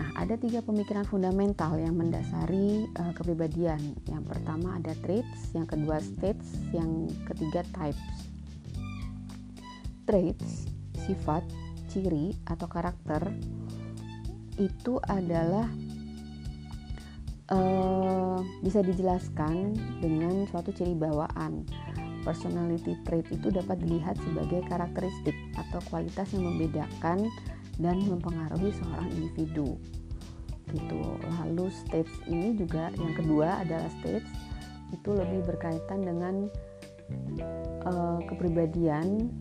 Nah, 0.00 0.16
ada 0.16 0.32
tiga 0.40 0.64
pemikiran 0.64 1.04
fundamental 1.04 1.76
yang 1.76 1.92
mendasari 1.92 2.88
uh, 2.96 3.12
kepribadian. 3.12 3.76
Yang 4.08 4.32
pertama 4.32 4.80
ada 4.80 4.96
traits, 5.04 5.52
yang 5.52 5.68
kedua 5.68 6.00
states, 6.00 6.56
yang 6.72 7.04
ketiga 7.28 7.60
types. 7.76 8.32
Traits, 10.08 10.72
sifat, 11.04 11.44
ciri 11.92 12.32
atau 12.48 12.64
karakter 12.64 13.28
itu 14.56 14.96
adalah 15.04 15.68
uh, 17.52 18.40
bisa 18.64 18.80
dijelaskan 18.80 19.76
dengan 20.00 20.48
suatu 20.48 20.72
ciri 20.72 20.96
bawaan. 20.96 21.68
Personality 22.24 22.96
trait 23.04 23.28
itu 23.28 23.52
dapat 23.52 23.84
dilihat 23.84 24.16
sebagai 24.24 24.64
karakteristik 24.64 25.36
atau 25.60 25.80
kualitas 25.92 26.32
yang 26.32 26.48
membedakan 26.48 27.28
dan 27.80 27.96
mempengaruhi 28.04 28.70
seorang 28.76 29.08
individu. 29.16 29.80
Gitu. 30.70 31.00
Lalu 31.42 31.66
stage 31.72 32.12
ini 32.30 32.54
juga 32.54 32.94
yang 32.94 33.14
kedua 33.18 33.64
adalah 33.64 33.90
stage 34.00 34.28
itu 34.94 35.10
lebih 35.10 35.42
berkaitan 35.48 36.02
dengan 36.02 36.46
uh, 37.88 38.20
kepribadian 38.30 39.32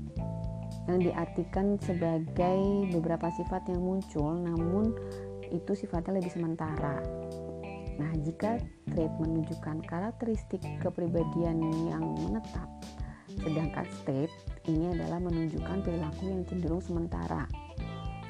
yang 0.90 1.00
diartikan 1.06 1.78
sebagai 1.86 2.90
beberapa 2.90 3.30
sifat 3.38 3.70
yang 3.70 3.82
muncul 3.86 4.34
namun 4.42 4.98
itu 5.54 5.78
sifatnya 5.78 6.18
lebih 6.18 6.34
sementara. 6.34 6.98
Nah 8.00 8.12
jika 8.26 8.58
trait 8.90 9.14
menunjukkan 9.22 9.86
karakteristik 9.86 10.66
kepribadian 10.82 11.62
yang 11.94 12.06
menetap 12.26 12.70
sedangkan 13.38 13.86
state 14.02 14.34
ini 14.66 14.90
adalah 14.98 15.22
menunjukkan 15.22 15.86
perilaku 15.86 16.24
yang 16.26 16.42
cenderung 16.50 16.82
sementara 16.82 17.46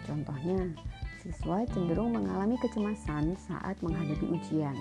Contohnya, 0.09 0.73
siswa 1.21 1.61
cenderung 1.69 2.17
mengalami 2.17 2.57
kecemasan 2.57 3.37
saat 3.37 3.77
menghadapi 3.85 4.25
ujian. 4.25 4.73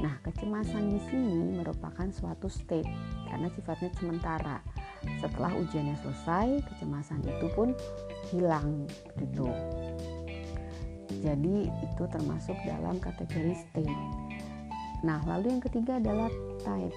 Nah, 0.00 0.16
kecemasan 0.26 0.90
di 0.90 1.00
sini 1.06 1.60
merupakan 1.60 2.08
suatu 2.10 2.48
state 2.48 2.88
karena 3.28 3.46
sifatnya 3.52 3.92
sementara. 3.94 4.58
Setelah 5.20 5.52
ujiannya 5.54 5.94
selesai, 6.00 6.64
kecemasan 6.64 7.20
itu 7.28 7.46
pun 7.52 7.76
hilang 8.32 8.88
gitu. 9.20 9.52
Jadi 11.20 11.68
itu 11.68 12.04
termasuk 12.10 12.56
dalam 12.64 12.96
kategori 12.98 13.54
state. 13.68 14.00
Nah, 15.04 15.20
lalu 15.28 15.52
yang 15.54 15.62
ketiga 15.62 16.00
adalah 16.00 16.32
type. 16.64 16.96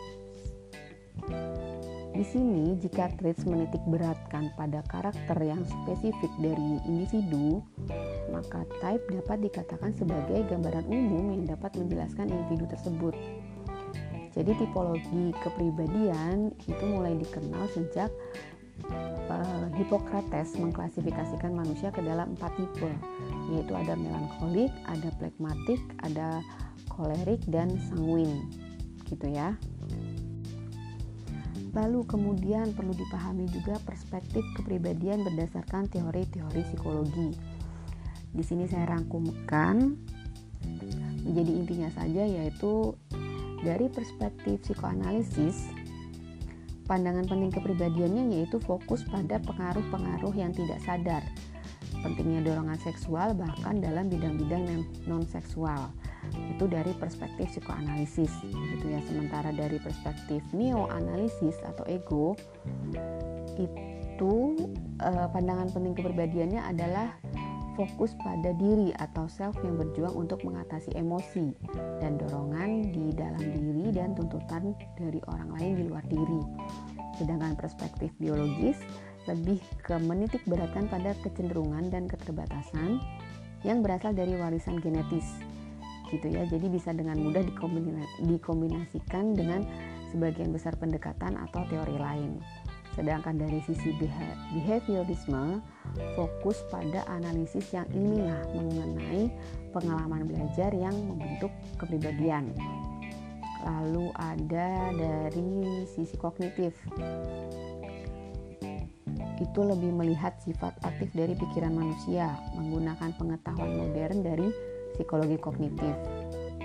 Di 2.18 2.26
sini, 2.26 2.74
jika 2.82 3.14
traits 3.22 3.46
menitik 3.46 3.86
beratkan 3.86 4.50
pada 4.58 4.82
karakter 4.90 5.38
yang 5.38 5.62
spesifik 5.62 6.34
dari 6.42 6.82
individu, 6.90 7.62
maka 8.34 8.66
type 8.82 9.06
dapat 9.14 9.46
dikatakan 9.46 9.94
sebagai 9.94 10.42
gambaran 10.50 10.90
umum 10.90 11.38
yang 11.38 11.46
dapat 11.46 11.78
menjelaskan 11.78 12.34
individu 12.34 12.66
tersebut. 12.74 13.14
Jadi 14.34 14.50
tipologi 14.58 15.30
kepribadian 15.46 16.58
itu 16.66 16.84
mulai 16.90 17.14
dikenal 17.22 17.70
sejak 17.78 18.10
uh, 19.30 19.70
Hippocrates 19.78 20.58
mengklasifikasikan 20.58 21.54
manusia 21.54 21.94
ke 21.94 22.02
dalam 22.02 22.34
empat 22.34 22.50
tipe, 22.58 22.92
yaitu 23.54 23.74
ada 23.78 23.94
melankolik, 23.94 24.74
ada 24.90 25.14
plekmatik, 25.22 25.82
ada 26.02 26.42
kolerik, 26.90 27.46
dan 27.46 27.78
sanguin, 27.94 28.50
gitu 29.06 29.30
ya. 29.30 29.54
Lalu 31.78 32.10
kemudian 32.10 32.74
perlu 32.74 32.90
dipahami 32.98 33.46
juga 33.54 33.78
perspektif 33.86 34.42
kepribadian 34.58 35.22
berdasarkan 35.22 35.86
teori-teori 35.94 36.62
psikologi. 36.74 37.38
Di 38.34 38.42
sini 38.42 38.66
saya 38.66 38.90
rangkumkan 38.90 39.94
menjadi 41.22 41.52
intinya 41.54 41.90
saja 41.94 42.26
yaitu 42.26 42.98
dari 43.62 43.94
perspektif 43.94 44.66
psikoanalisis 44.66 45.70
pandangan 46.88 47.28
penting 47.28 47.52
kepribadiannya 47.52 48.32
yaitu 48.32 48.58
fokus 48.64 49.04
pada 49.06 49.38
pengaruh-pengaruh 49.44 50.34
yang 50.34 50.56
tidak 50.56 50.80
sadar. 50.82 51.22
Pentingnya 52.02 52.42
dorongan 52.42 52.80
seksual 52.80 53.36
bahkan 53.36 53.84
dalam 53.84 54.08
bidang-bidang 54.08 54.88
non-seksual. 55.06 55.92
Itu 56.54 56.66
dari 56.66 56.92
perspektif 56.98 57.54
psikoanalisis 57.54 58.32
gitu 58.50 58.86
ya. 58.88 59.00
Sementara 59.06 59.54
dari 59.54 59.78
perspektif 59.78 60.42
neoanalisis 60.52 61.60
atau 61.64 61.84
ego 61.86 62.34
itu 63.58 64.34
eh, 65.02 65.28
pandangan 65.30 65.70
penting 65.74 65.94
kepribadiannya 65.98 66.62
adalah 66.62 67.14
fokus 67.78 68.18
pada 68.26 68.58
diri 68.58 68.90
atau 68.98 69.30
self 69.30 69.54
yang 69.62 69.78
berjuang 69.78 70.18
untuk 70.18 70.42
mengatasi 70.42 70.98
emosi 70.98 71.54
dan 72.02 72.18
dorongan 72.18 72.90
di 72.90 73.14
dalam 73.14 73.38
diri 73.54 73.94
dan 73.94 74.18
tuntutan 74.18 74.74
dari 74.98 75.22
orang 75.30 75.54
lain 75.54 75.72
di 75.78 75.84
luar 75.86 76.02
diri. 76.10 76.42
Sedangkan 77.22 77.54
perspektif 77.54 78.10
biologis 78.18 78.82
lebih 79.30 79.62
ke 79.86 79.94
menitik 80.02 80.42
beratkan 80.50 80.90
pada 80.90 81.14
kecenderungan 81.22 81.94
dan 81.94 82.10
keterbatasan 82.10 82.98
yang 83.62 83.86
berasal 83.86 84.14
dari 84.16 84.34
warisan 84.34 84.82
genetis 84.82 85.26
gitu 86.12 86.28
ya 86.32 86.48
jadi 86.48 86.68
bisa 86.72 86.96
dengan 86.96 87.20
mudah 87.20 87.44
dikombinasikan 88.24 89.36
dengan 89.36 89.68
sebagian 90.12 90.56
besar 90.56 90.76
pendekatan 90.80 91.36
atau 91.36 91.68
teori 91.68 92.00
lain 92.00 92.40
Sedangkan 92.98 93.38
dari 93.38 93.62
sisi 93.62 93.94
behaviorisme 94.58 95.62
fokus 96.18 96.66
pada 96.74 97.06
analisis 97.14 97.70
yang 97.70 97.86
ilmiah 97.94 98.42
mengenai 98.58 99.30
pengalaman 99.70 100.26
belajar 100.26 100.74
yang 100.74 100.98
membentuk 101.06 101.54
kepribadian. 101.78 102.58
Lalu 103.62 104.10
ada 104.18 104.90
dari 104.98 105.86
sisi 105.94 106.18
kognitif. 106.18 106.74
Itu 109.38 109.62
lebih 109.62 109.94
melihat 109.94 110.42
sifat 110.42 110.82
aktif 110.82 111.14
dari 111.14 111.38
pikiran 111.38 111.78
manusia 111.78 112.34
menggunakan 112.58 113.14
pengetahuan 113.14 113.78
modern 113.78 114.26
dari 114.26 114.50
psikologi 114.98 115.38
kognitif. 115.38 115.96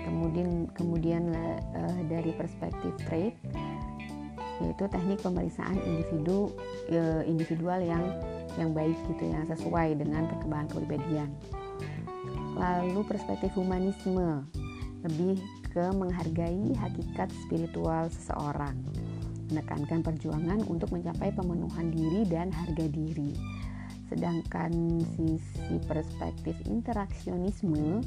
Kemudian 0.03 0.67
kemudian 0.75 1.31
uh, 1.31 1.99
dari 2.11 2.35
perspektif 2.35 2.91
trait 3.07 3.37
yaitu 4.61 4.85
teknik 4.85 5.19
pemeriksaan 5.19 5.75
individu 5.81 6.53
e, 6.87 7.25
individual 7.25 7.81
yang 7.81 8.05
yang 8.55 8.69
baik 8.69 8.93
gitu 9.09 9.33
yang 9.33 9.43
sesuai 9.49 9.97
dengan 9.97 10.29
perkembangan 10.29 10.67
kepribadian. 10.69 11.29
Lalu 12.53 13.01
perspektif 13.09 13.49
humanisme 13.57 14.45
lebih 15.01 15.41
ke 15.73 15.89
menghargai 15.97 16.77
hakikat 16.77 17.33
spiritual 17.43 18.07
seseorang, 18.13 18.77
menekankan 19.49 20.05
perjuangan 20.05 20.61
untuk 20.69 20.93
mencapai 20.93 21.33
pemenuhan 21.33 21.89
diri 21.89 22.21
dan 22.29 22.53
harga 22.53 22.85
diri. 22.93 23.33
Sedangkan 24.11 25.01
sisi 25.15 25.79
perspektif 25.87 26.55
interaksionisme 26.67 28.03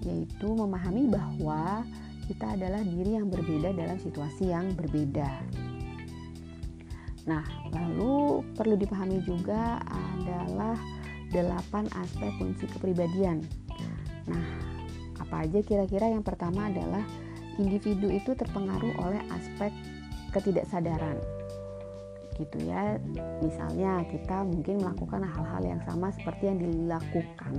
yaitu 0.00 0.48
memahami 0.48 1.12
bahwa 1.12 1.84
kita 2.30 2.54
adalah 2.56 2.80
diri 2.80 3.18
yang 3.18 3.28
berbeda 3.28 3.74
dalam 3.74 3.98
situasi 4.00 4.48
yang 4.48 4.72
berbeda. 4.78 5.28
Nah, 7.28 7.44
lalu 7.74 8.40
perlu 8.56 8.80
dipahami 8.80 9.20
juga 9.26 9.82
adalah 9.84 10.78
delapan 11.30 11.84
aspek 12.00 12.30
kunci 12.40 12.64
kepribadian. 12.70 13.44
Nah, 14.30 14.46
apa 15.20 15.44
aja 15.46 15.60
kira-kira 15.60 16.10
yang 16.10 16.24
pertama 16.24 16.72
adalah 16.72 17.04
individu 17.60 18.08
itu 18.08 18.32
terpengaruh 18.32 18.94
oleh 19.04 19.22
aspek 19.36 19.70
ketidaksadaran. 20.32 21.39
Gitu 22.40 22.58
ya. 22.64 22.96
Misalnya 23.44 24.00
kita 24.08 24.48
mungkin 24.48 24.80
melakukan 24.80 25.28
hal-hal 25.28 25.60
yang 25.60 25.82
sama 25.84 26.08
seperti 26.16 26.48
yang 26.48 26.58
dilakukan 26.58 27.54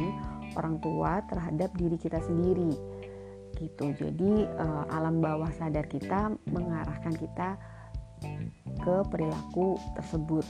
orang 0.58 0.82
tua 0.82 1.22
terhadap 1.30 1.70
diri 1.78 2.02
kita 2.02 2.18
sendiri 2.26 2.74
gitu. 3.62 3.94
Jadi 3.94 4.50
uh, 4.58 4.90
alam 4.90 5.22
bawah 5.22 5.54
sadar 5.54 5.86
kita 5.86 6.34
mengarahkan 6.50 7.14
kita 7.14 7.62
ke 8.82 8.96
perilaku 9.10 9.78
tersebut 9.94 10.46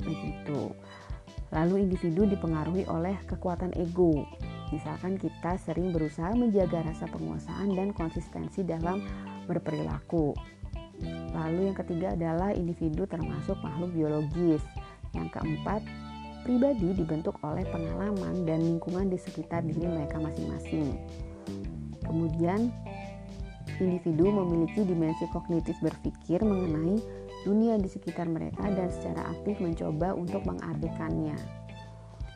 begitu. 0.00 0.72
Lalu 1.52 1.86
individu 1.86 2.26
dipengaruhi 2.26 2.88
oleh 2.90 3.14
kekuatan 3.28 3.76
ego. 3.78 4.26
Misalkan 4.72 5.20
kita 5.20 5.54
sering 5.60 5.94
berusaha 5.94 6.34
menjaga 6.34 6.82
rasa 6.82 7.06
penguasaan 7.06 7.76
dan 7.78 7.94
konsistensi 7.94 8.66
dalam 8.66 8.98
berperilaku. 9.46 10.34
Lalu 11.34 11.72
yang 11.72 11.76
ketiga 11.76 12.14
adalah 12.14 12.54
individu 12.54 13.04
termasuk 13.04 13.58
makhluk 13.60 13.90
biologis. 13.92 14.62
Yang 15.14 15.28
keempat, 15.38 15.80
pribadi 16.44 16.92
dibentuk 16.94 17.40
oleh 17.40 17.64
pengalaman 17.72 18.44
dan 18.44 18.60
lingkungan 18.60 19.08
di 19.08 19.18
sekitar 19.18 19.64
diri 19.64 19.88
mereka 19.88 20.20
masing-masing. 20.20 20.94
Kemudian, 22.04 22.68
individu 23.80 24.30
memiliki 24.30 24.84
dimensi 24.86 25.24
kognitif 25.32 25.74
berpikir 25.80 26.44
mengenai 26.44 27.00
dunia 27.42 27.76
di 27.80 27.88
sekitar 27.88 28.28
mereka 28.28 28.70
dan 28.72 28.88
secara 28.92 29.32
aktif 29.32 29.58
mencoba 29.58 30.16
untuk 30.16 30.44
mengartikannya. 30.46 31.36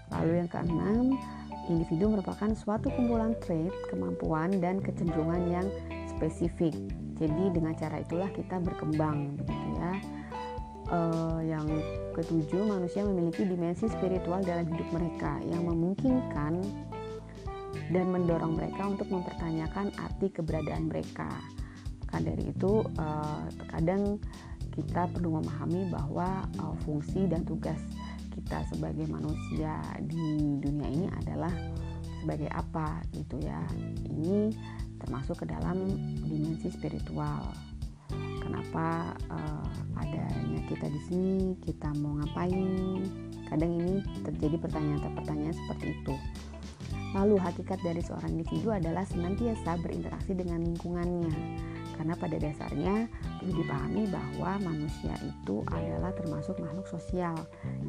Lalu 0.08 0.32
yang 0.44 0.48
keenam, 0.48 1.04
individu 1.68 2.08
merupakan 2.08 2.50
suatu 2.56 2.88
kumpulan 2.96 3.36
trait, 3.44 3.72
kemampuan, 3.92 4.56
dan 4.60 4.80
kecenderungan 4.80 5.42
yang 5.52 5.66
spesifik. 6.16 6.72
Jadi 7.18 7.44
dengan 7.50 7.74
cara 7.74 7.98
itulah 7.98 8.30
kita 8.30 8.62
berkembang, 8.62 9.34
begitu 9.34 9.68
ya. 9.78 9.92
Uh, 10.88 11.40
yang 11.44 11.68
ketujuh, 12.16 12.64
manusia 12.64 13.04
memiliki 13.04 13.44
dimensi 13.44 13.90
spiritual 13.92 14.40
dalam 14.40 14.64
hidup 14.64 14.88
mereka 14.88 15.36
yang 15.44 15.68
memungkinkan 15.68 16.64
dan 17.92 18.06
mendorong 18.08 18.56
mereka 18.56 18.88
untuk 18.88 19.10
mempertanyakan 19.12 19.92
arti 20.00 20.32
keberadaan 20.32 20.88
mereka. 20.88 21.28
Maka 22.08 22.24
dari 22.24 22.48
itu, 22.48 22.88
uh, 22.96 23.44
terkadang 23.60 24.16
kita 24.72 25.10
perlu 25.12 25.42
memahami 25.42 25.92
bahwa 25.92 26.46
uh, 26.62 26.74
fungsi 26.86 27.28
dan 27.28 27.44
tugas 27.44 27.82
kita 28.32 28.62
sebagai 28.70 29.10
manusia 29.10 29.82
di 30.06 30.56
dunia 30.62 30.88
ini 30.88 31.06
adalah 31.20 31.52
sebagai 32.22 32.48
apa 32.54 33.02
gitu 33.12 33.42
ya. 33.42 33.60
Ini 34.08 34.54
termasuk 35.02 35.42
ke 35.42 35.46
dalam 35.48 35.88
dimensi 36.26 36.70
spiritual. 36.70 37.50
Kenapa 38.42 39.12
uh, 39.28 40.00
adanya 40.00 40.60
kita 40.72 40.88
di 40.88 41.00
sini, 41.08 41.38
kita 41.62 41.92
mau 42.00 42.16
ngapain? 42.16 43.04
Kadang 43.48 43.72
ini 43.76 44.00
terjadi 44.24 44.56
pertanyaan-pertanyaan 44.60 45.56
seperti 45.56 45.86
itu. 45.92 46.14
Lalu 47.16 47.40
hakikat 47.40 47.80
dari 47.80 48.04
seorang 48.04 48.36
individu 48.36 48.72
adalah 48.72 49.04
senantiasa 49.04 49.80
berinteraksi 49.80 50.36
dengan 50.36 50.60
lingkungannya. 50.64 51.32
Karena 51.98 52.14
pada 52.14 52.36
dasarnya 52.38 53.10
perlu 53.42 53.52
dipahami 53.58 54.06
bahwa 54.06 54.50
manusia 54.62 55.12
itu 55.18 55.66
adalah 55.74 56.14
termasuk 56.14 56.54
makhluk 56.62 56.86
sosial 56.86 57.34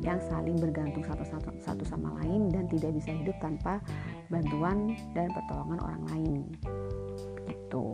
yang 0.02 0.18
saling 0.26 0.58
bergantung 0.58 1.06
satu, 1.06 1.22
satu, 1.30 1.50
satu 1.62 1.84
sama 1.86 2.18
lain 2.26 2.50
dan 2.50 2.66
tidak 2.74 2.98
bisa 2.98 3.14
hidup 3.14 3.38
tanpa 3.38 3.78
bantuan 4.34 4.98
dan 5.14 5.30
pertolongan 5.30 5.80
orang 5.86 6.04
lain. 6.10 6.40
Begitu. 7.38 7.86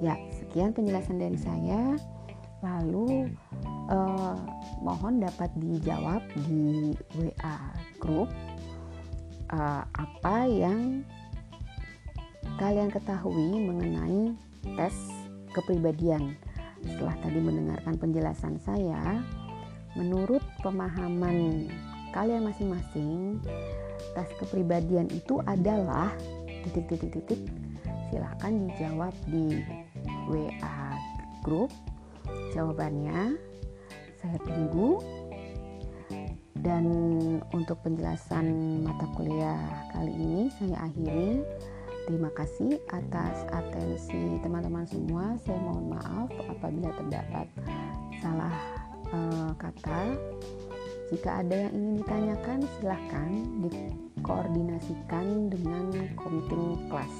Ya, 0.00 0.16
sekian 0.32 0.72
penjelasan 0.72 1.20
dari 1.20 1.36
saya. 1.36 2.00
Lalu 2.64 3.30
eh, 3.92 4.36
mohon 4.82 5.20
dapat 5.20 5.52
dijawab 5.60 6.24
di 6.48 6.96
WA 7.14 7.56
grup 8.00 8.32
uh, 9.52 9.82
apa 9.96 10.36
yang 10.48 11.02
kalian 12.58 12.90
ketahui 12.90 13.58
mengenai 13.58 14.34
tes 14.76 14.94
kepribadian. 15.54 16.34
Setelah 16.84 17.14
tadi 17.18 17.38
mendengarkan 17.42 17.94
penjelasan 17.98 18.54
saya, 18.62 19.18
menurut 19.98 20.42
pemahaman 20.62 21.66
kalian 22.14 22.46
masing-masing, 22.46 23.42
tes 24.14 24.28
kepribadian 24.38 25.10
itu 25.10 25.42
adalah 25.46 26.14
titik-titik-titik. 26.66 27.50
Silahkan 28.08 28.52
dijawab 28.68 29.14
di 29.28 29.60
WA 30.30 30.78
grup. 31.42 31.72
Jawabannya 32.52 33.36
saya 34.20 34.38
tunggu 34.44 35.00
dan 36.58 36.84
untuk 37.54 37.78
penjelasan 37.86 38.80
mata 38.82 39.06
kuliah 39.14 39.88
kali 39.94 40.12
ini 40.12 40.42
saya 40.58 40.90
akhiri. 40.90 41.40
Terima 42.08 42.32
kasih 42.32 42.80
atas 42.88 43.44
atensi 43.52 44.40
teman-teman 44.40 44.88
semua. 44.88 45.36
Saya 45.44 45.60
mohon 45.60 45.92
maaf 45.92 46.32
apabila 46.48 46.88
terdapat 46.96 47.44
salah 48.24 48.56
uh, 49.12 49.52
kata. 49.60 50.16
Jika 51.12 51.44
ada 51.44 51.68
yang 51.68 51.72
ingin 51.76 51.94
ditanyakan, 52.00 52.58
silahkan 52.80 53.30
dikoordinasikan 53.60 55.52
dengan 55.52 55.92
komite 56.16 56.80
kelas. 56.88 57.16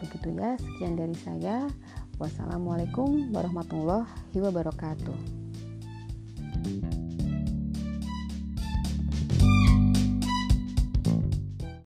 Begitu 0.00 0.32
ya, 0.32 0.56
sekian 0.56 0.96
dari 0.96 1.16
saya. 1.20 1.68
Wassalamualaikum 2.16 3.36
warahmatullahi 3.36 4.32
wabarakatuh. 4.32 5.16